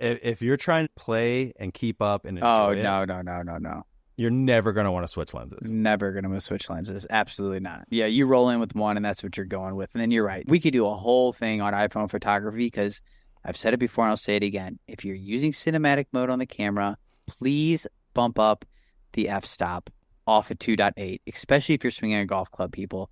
[0.01, 3.43] If, if, you're trying to play and keep up and oh it, no no no
[3.43, 3.87] no no
[4.17, 5.73] you're never going to want to switch lenses.
[5.73, 7.07] Never going to want to switch lenses.
[7.11, 7.85] Absolutely not.
[7.91, 9.91] Yeah, you roll in with one and that's what you're going with.
[9.95, 10.45] And then you're right.
[10.49, 13.03] We could do a whole thing on iPhone photography because
[13.45, 14.79] I've said it before and I'll say it again.
[14.89, 16.97] If you're using cinematic mode on the camera,
[17.27, 18.65] please bump up
[19.13, 19.91] the f stop
[20.27, 23.11] off of 2.8, especially if you're swinging a golf club, people.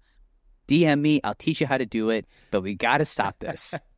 [0.68, 1.20] DM me.
[1.22, 3.74] I'll teach you how to do it, but we got to stop this.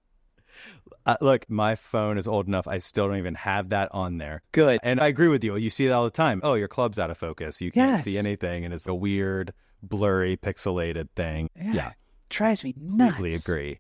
[1.07, 2.67] Uh, look, my phone is old enough.
[2.67, 4.43] I still don't even have that on there.
[4.51, 4.81] Good.
[4.83, 5.57] And I agree with you.
[5.57, 6.41] You see it all the time.
[6.43, 7.61] Oh, your club's out of focus.
[7.61, 8.05] You can't yes.
[8.05, 8.65] see anything.
[8.65, 11.49] And it's a weird, blurry, pixelated thing.
[11.55, 11.73] Yeah.
[11.73, 11.93] yeah.
[12.29, 13.15] Drives me nuts.
[13.15, 13.79] Completely agree.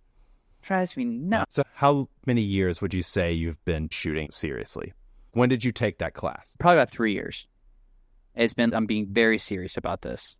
[0.62, 1.56] Drives me nuts.
[1.56, 4.92] So, how many years would you say you've been shooting seriously?
[5.32, 6.54] When did you take that class?
[6.60, 7.48] Probably about three years.
[8.36, 10.38] It's been, I'm being very serious about this.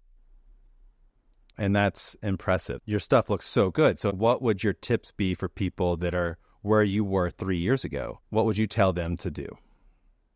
[1.58, 2.80] And that's impressive.
[2.84, 3.98] Your stuff looks so good.
[3.98, 7.84] So, what would your tips be for people that are where you were three years
[7.84, 9.46] ago, what would you tell them to do?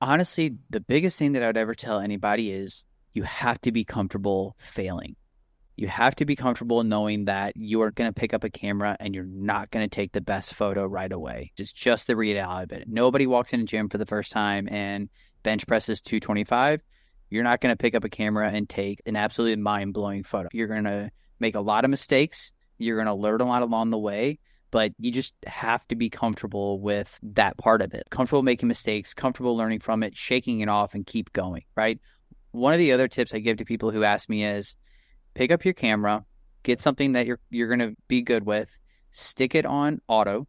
[0.00, 3.84] Honestly, the biggest thing that I would ever tell anybody is you have to be
[3.84, 5.16] comfortable failing.
[5.76, 8.96] You have to be comfortable knowing that you are going to pick up a camera
[9.00, 11.52] and you're not going to take the best photo right away.
[11.58, 12.88] It's just the reality of it.
[12.88, 15.08] Nobody walks in a gym for the first time and
[15.42, 16.82] bench presses 225
[17.30, 20.48] You're not going to pick up a camera and take an absolutely mind blowing photo.
[20.52, 21.10] You're going to
[21.40, 22.52] make a lot of mistakes.
[22.78, 24.38] You're going to learn a lot along the way,
[24.70, 28.04] but you just have to be comfortable with that part of it.
[28.10, 31.98] Comfortable making mistakes, comfortable learning from it, shaking it off, and keep going, right?
[32.52, 34.76] One of the other tips I give to people who ask me is
[35.34, 36.24] pick up your camera,
[36.62, 38.70] get something that you're you're going to be good with,
[39.12, 40.46] stick it on auto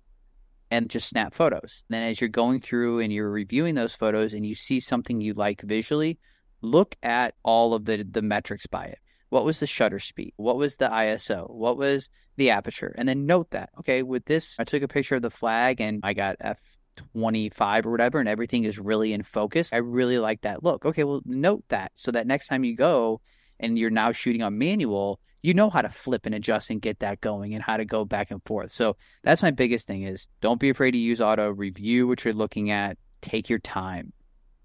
[0.72, 1.84] and just snap photos.
[1.90, 5.34] Then as you're going through and you're reviewing those photos and you see something you
[5.34, 6.18] like visually,
[6.62, 9.00] look at all of the the metrics by it.
[9.32, 10.34] What was the shutter speed?
[10.36, 11.50] What was the ISO?
[11.50, 12.94] What was the aperture?
[12.98, 13.70] And then note that.
[13.80, 16.60] Okay, with this, I took a picture of the flag and I got f
[16.98, 19.72] 25 or whatever, and everything is really in focus.
[19.72, 20.86] I really like that look.
[20.86, 23.22] Okay, well, note that so that next time you go
[23.58, 27.00] and you're now shooting on manual, you know how to flip and adjust and get
[27.00, 28.74] that going and how to go back and forth.
[28.74, 32.34] So that's my biggest thing is don't be afraid to use auto, review what you're
[32.34, 34.12] looking at, take your time,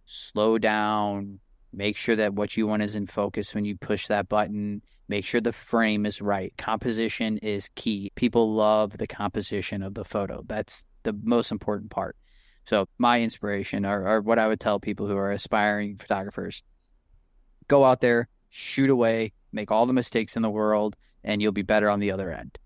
[0.06, 1.38] slow down,
[1.72, 5.24] make sure that what you want is in focus when you push that button, make
[5.24, 6.52] sure the frame is right.
[6.56, 8.10] Composition is key.
[8.14, 10.42] People love the composition of the photo.
[10.46, 12.16] That's the most important part.
[12.64, 16.62] So my inspiration or, or what I would tell people who are aspiring photographers,
[17.68, 21.62] go out there, shoot away, make all the mistakes in the world, and you'll be
[21.62, 22.58] better on the other end.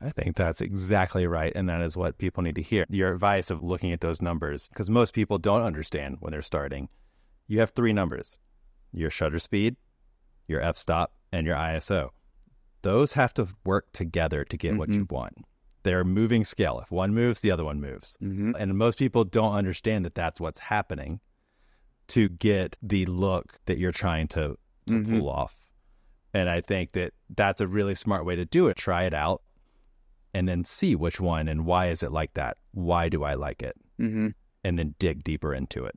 [0.00, 1.52] I think that's exactly right.
[1.56, 2.84] And that is what people need to hear.
[2.88, 6.88] Your advice of looking at those numbers, because most people don't understand when they're starting.
[7.48, 8.38] You have three numbers
[8.92, 9.76] your shutter speed,
[10.46, 12.10] your f stop, and your ISO.
[12.82, 14.78] Those have to work together to get mm-hmm.
[14.78, 15.14] what you mm-hmm.
[15.14, 15.34] want.
[15.82, 16.80] They're moving scale.
[16.80, 18.16] If one moves, the other one moves.
[18.22, 18.52] Mm-hmm.
[18.58, 21.20] And most people don't understand that that's what's happening
[22.08, 25.18] to get the look that you're trying to, to mm-hmm.
[25.18, 25.56] pull off.
[26.34, 28.76] And I think that that's a really smart way to do it.
[28.76, 29.42] Try it out
[30.34, 32.56] and then see which one and why is it like that?
[32.72, 33.76] Why do I like it?
[34.00, 34.28] Mm-hmm.
[34.64, 35.94] And then dig deeper into it.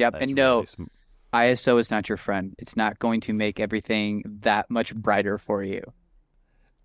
[0.00, 0.12] Yep.
[0.14, 0.84] That's and no, really sm-
[1.32, 2.54] ISO is not your friend.
[2.58, 5.82] It's not going to make everything that much brighter for you.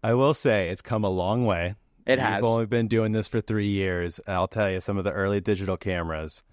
[0.04, 1.76] I will say it's come a long way.
[2.06, 2.36] It You've has.
[2.38, 4.20] You've only been doing this for three years.
[4.28, 6.44] I'll tell you, some of the early digital cameras,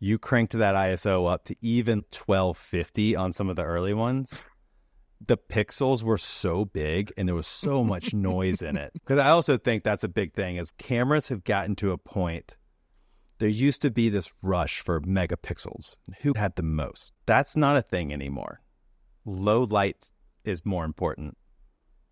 [0.00, 4.32] you cranked that ISO up to even 1250 on some of the early ones
[5.24, 8.92] the pixels were so big and there was so much noise in it.
[8.94, 12.56] Because I also think that's a big thing is cameras have gotten to a point.
[13.38, 15.96] There used to be this rush for megapixels.
[16.22, 17.12] Who had the most?
[17.26, 18.60] That's not a thing anymore.
[19.24, 20.12] Low light
[20.44, 21.36] is more important.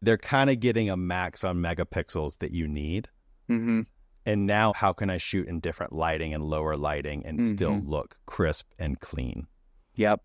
[0.03, 3.09] They're kind of getting a max on megapixels that you need.
[3.49, 3.83] Mm-hmm.
[4.27, 7.51] And now, how can I shoot in different lighting and lower lighting and mm-hmm.
[7.51, 9.47] still look crisp and clean?
[9.95, 10.21] Yep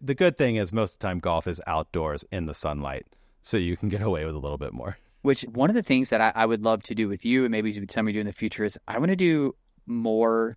[0.00, 3.06] the good thing is most of the time golf is outdoors in the sunlight,
[3.42, 4.98] so you can get away with a little bit more.
[5.22, 7.50] Which one of the things that I, I would love to do with you, and
[7.50, 9.54] maybe some of you in the future, is I want to do
[9.86, 10.56] more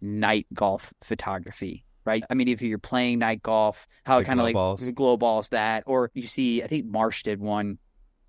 [0.00, 1.84] night golf photography.
[2.04, 2.24] Right.
[2.30, 4.82] I mean, if you're playing night golf, how it kind of like balls.
[4.90, 7.78] glow balls that, or you see, I think Marsh did one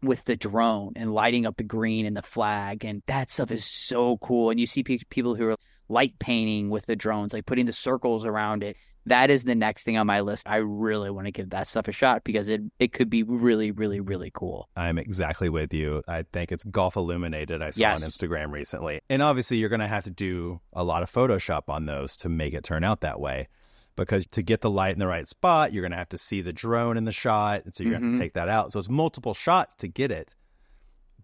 [0.02, 3.64] with the drone and lighting up the green and the flag, and that stuff is
[3.64, 4.50] so cool.
[4.50, 5.56] And you see pe- people who are
[5.88, 8.76] light painting with the drones, like putting the circles around it
[9.10, 10.48] that is the next thing on my list.
[10.48, 13.72] I really want to give that stuff a shot because it it could be really,
[13.72, 14.70] really, really cool.
[14.76, 16.02] I'm exactly with you.
[16.08, 17.62] I think it's Golf Illuminated.
[17.62, 18.04] I saw yes.
[18.04, 19.02] on Instagram recently.
[19.10, 22.54] And obviously you're gonna have to do a lot of Photoshop on those to make
[22.54, 23.48] it turn out that way.
[23.96, 26.54] Because to get the light in the right spot, you're gonna have to see the
[26.54, 27.66] drone in the shot.
[27.66, 28.06] And so you mm-hmm.
[28.06, 28.72] have to take that out.
[28.72, 30.34] So it's multiple shots to get it.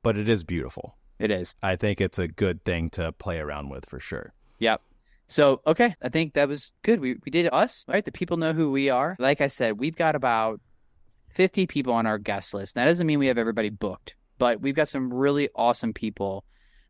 [0.01, 0.97] But it is beautiful.
[1.17, 1.55] It is.
[1.63, 4.33] I think it's a good thing to play around with for sure.
[4.59, 4.81] Yep.
[5.27, 6.99] So, okay, I think that was good.
[6.99, 8.05] We, we did us, right?
[8.05, 9.15] The people know who we are.
[9.19, 10.61] Like I said, we've got about
[11.29, 12.75] 50 people on our guest list.
[12.75, 16.45] That doesn't mean we have everybody booked, but we've got some really awesome people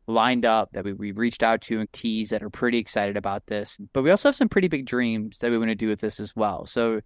[0.07, 3.47] lined up that we, we reached out to and teased that are pretty excited about
[3.47, 3.77] this.
[3.93, 6.19] But we also have some pretty big dreams that we want to do with this
[6.19, 6.65] as well.
[6.65, 7.01] So,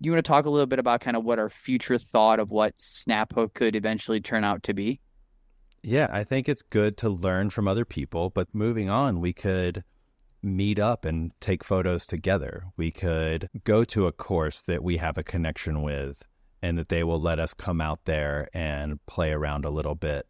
[0.00, 2.50] you want to talk a little bit about kind of what our future thought of
[2.50, 5.00] what Snaphook could eventually turn out to be?
[5.82, 9.84] Yeah, I think it's good to learn from other people, but moving on, we could
[10.44, 12.64] meet up and take photos together.
[12.76, 16.22] We could go to a course that we have a connection with
[16.62, 20.26] and that they will let us come out there and play around a little bit.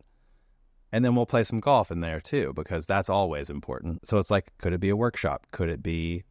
[0.92, 4.06] And then we'll play some golf in there too, because that's always important.
[4.06, 5.46] So it's like, could it be a workshop?
[5.50, 6.24] Could it be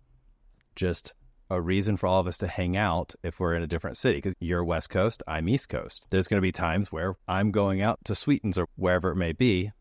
[0.75, 1.13] just
[1.49, 4.17] a reason for all of us to hang out if we're in a different city?
[4.17, 6.07] Because you're West Coast, I'm East Coast.
[6.09, 9.33] There's going to be times where I'm going out to Sweetens or wherever it may
[9.33, 9.71] be.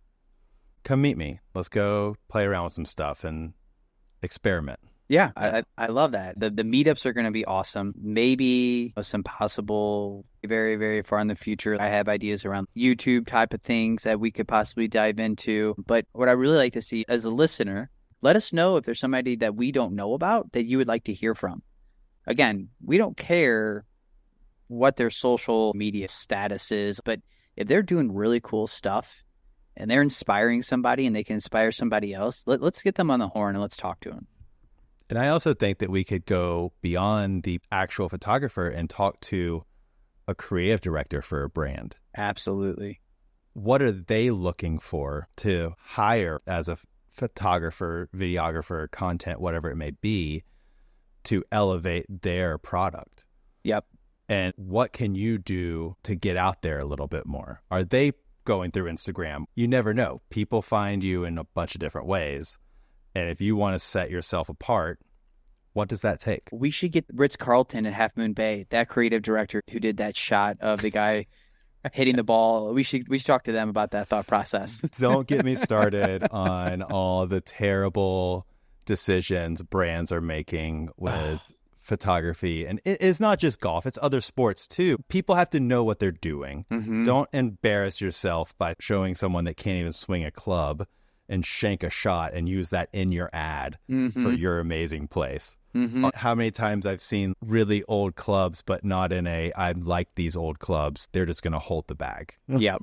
[0.85, 1.39] Come meet me.
[1.55, 3.55] Let's go play around with some stuff and
[4.23, 4.81] experiment.
[5.09, 6.41] Yeah, I, I love that.
[6.41, 7.93] The the meetups are going to be awesome.
[8.01, 11.77] Maybe some possible very very far in the future.
[11.79, 15.75] I have ideas around YouTube type of things that we could possibly dive into.
[15.87, 17.91] But what I really like to see as a listener,
[18.23, 21.05] let us know if there's somebody that we don't know about that you would like
[21.05, 21.63] to hear from.
[22.27, 23.85] again, we don't care
[24.69, 27.21] what their social media status is, but
[27.57, 29.23] if they're doing really cool stuff
[29.77, 33.19] and they're inspiring somebody and they can inspire somebody else, let, us get them on
[33.19, 34.27] the horn and let's talk to them.
[35.09, 39.65] And I also think that we could go beyond the actual photographer and talk to
[40.29, 41.97] a creative director for a brand.
[42.17, 43.01] Absolutely.
[43.55, 46.79] What are they looking for to hire as a
[47.11, 50.45] photographer, videographer, content, whatever it may be,
[51.25, 53.25] to elevate their product?
[53.65, 53.85] Yep.
[54.29, 57.61] And what can you do to get out there a little bit more?
[57.71, 58.13] Are they
[58.45, 59.45] going through Instagram?
[59.55, 60.21] You never know.
[60.31, 62.59] People find you in a bunch of different ways.
[63.15, 64.99] And if you want to set yourself apart,
[65.73, 66.49] what does that take?
[66.53, 70.17] We should get Ritz Carlton at Half Moon Bay, that creative director who did that
[70.17, 71.27] shot of the guy
[71.93, 72.73] hitting the ball.
[72.73, 74.81] We should we should talk to them about that thought process.
[74.99, 78.47] Don't get me started on all the terrible
[78.85, 81.41] decisions brands are making with
[81.83, 85.99] photography and it's not just golf it's other sports too people have to know what
[85.99, 87.05] they're doing mm-hmm.
[87.05, 90.87] don't embarrass yourself by showing someone that can't even swing a club
[91.33, 94.23] and shank a shot and use that in your ad mm-hmm.
[94.23, 95.57] for your amazing place.
[95.75, 96.09] Mm-hmm.
[96.15, 100.37] How many times I've seen really old clubs, but not in a I like these
[100.37, 101.09] old clubs.
[101.13, 102.35] They're just going to hold the bag.
[102.49, 102.77] Yeah,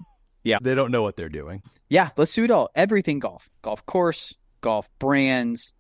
[0.43, 0.57] yeah.
[0.61, 1.61] They don't know what they're doing.
[1.89, 2.69] Yeah, let's do it all.
[2.73, 5.71] Everything golf, golf course, golf brands,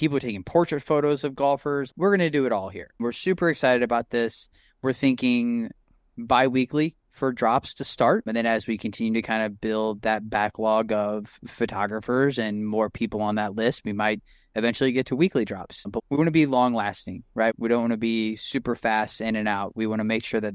[0.00, 1.92] people taking portrait photos of golfers.
[1.94, 2.94] We're going to do it all here.
[2.98, 4.48] We're super excited about this.
[4.80, 5.70] We're thinking
[6.16, 8.24] bi-weekly for drops to start.
[8.26, 12.88] And then as we continue to kind of build that backlog of photographers and more
[12.88, 14.22] people on that list, we might
[14.54, 15.84] eventually get to weekly drops.
[15.86, 17.52] But we want to be long lasting, right?
[17.58, 19.76] We don't want to be super fast in and out.
[19.76, 20.54] We want to make sure that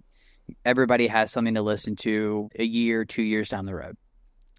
[0.65, 3.95] everybody has something to listen to a year, two years down the road.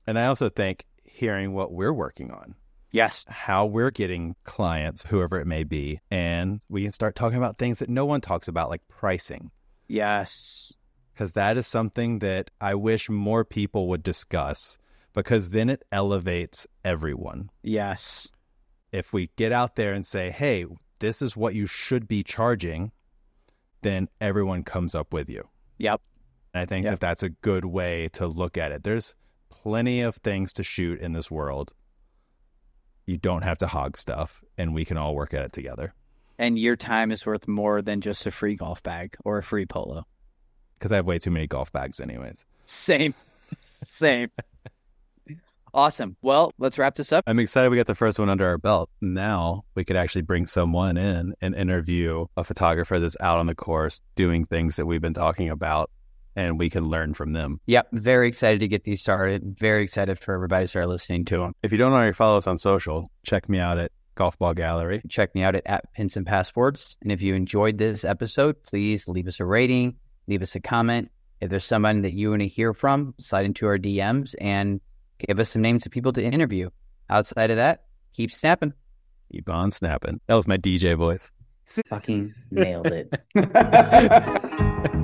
[0.07, 2.55] And I also think hearing what we're working on.
[2.97, 3.27] Yes.
[3.29, 6.01] How we're getting clients, whoever it may be.
[6.11, 9.51] And we can start talking about things that no one talks about, like pricing.
[9.89, 10.77] Yes
[11.17, 14.77] because that is something that I wish more people would discuss
[15.15, 17.49] because then it elevates everyone.
[17.63, 18.31] Yes.
[18.93, 20.67] If we get out there and say, hey,
[20.99, 22.93] this is what you should be charging,
[23.81, 25.49] then everyone comes up with you.
[25.79, 26.03] Yep.
[26.53, 26.93] And I think yep.
[26.93, 28.85] that that's a good way to look at it.
[28.85, 29.15] There's
[29.49, 31.73] plenty of things to shoot in this world.
[33.07, 35.95] You don't have to hog stuff, and we can all work at it together.
[36.39, 39.65] And your time is worth more than just a free golf bag or a free
[39.65, 40.05] polo
[40.79, 42.45] because I have way too many golf bags, anyways.
[42.65, 43.15] Same,
[43.65, 44.31] same.
[45.73, 46.17] awesome.
[46.23, 47.25] Well, let's wrap this up.
[47.27, 48.91] I'm excited we got the first one under our belt.
[49.01, 53.55] Now we could actually bring someone in and interview a photographer that's out on the
[53.55, 55.91] course doing things that we've been talking about
[56.37, 57.61] and we can learn from them.
[57.67, 57.89] Yep.
[57.93, 59.59] Very excited to get these started.
[59.59, 61.53] Very excited for everybody to start listening to them.
[61.63, 65.03] If you don't already follow us on social, check me out at Golf Ball Gallery.
[65.09, 66.97] Check me out at, at Pins and Passports.
[67.03, 69.97] And if you enjoyed this episode, please leave us a rating,
[70.29, 71.11] leave us a comment.
[71.41, 74.81] If there's someone that you want to hear from, slide into our DMs and
[75.19, 76.71] give us some names of people to interview.
[77.11, 77.85] Outside of that,
[78.15, 78.73] keep snapping.
[79.33, 80.21] Keep on snapping.
[80.27, 81.31] That was my DJ voice.
[81.89, 83.13] Fucking nailed it.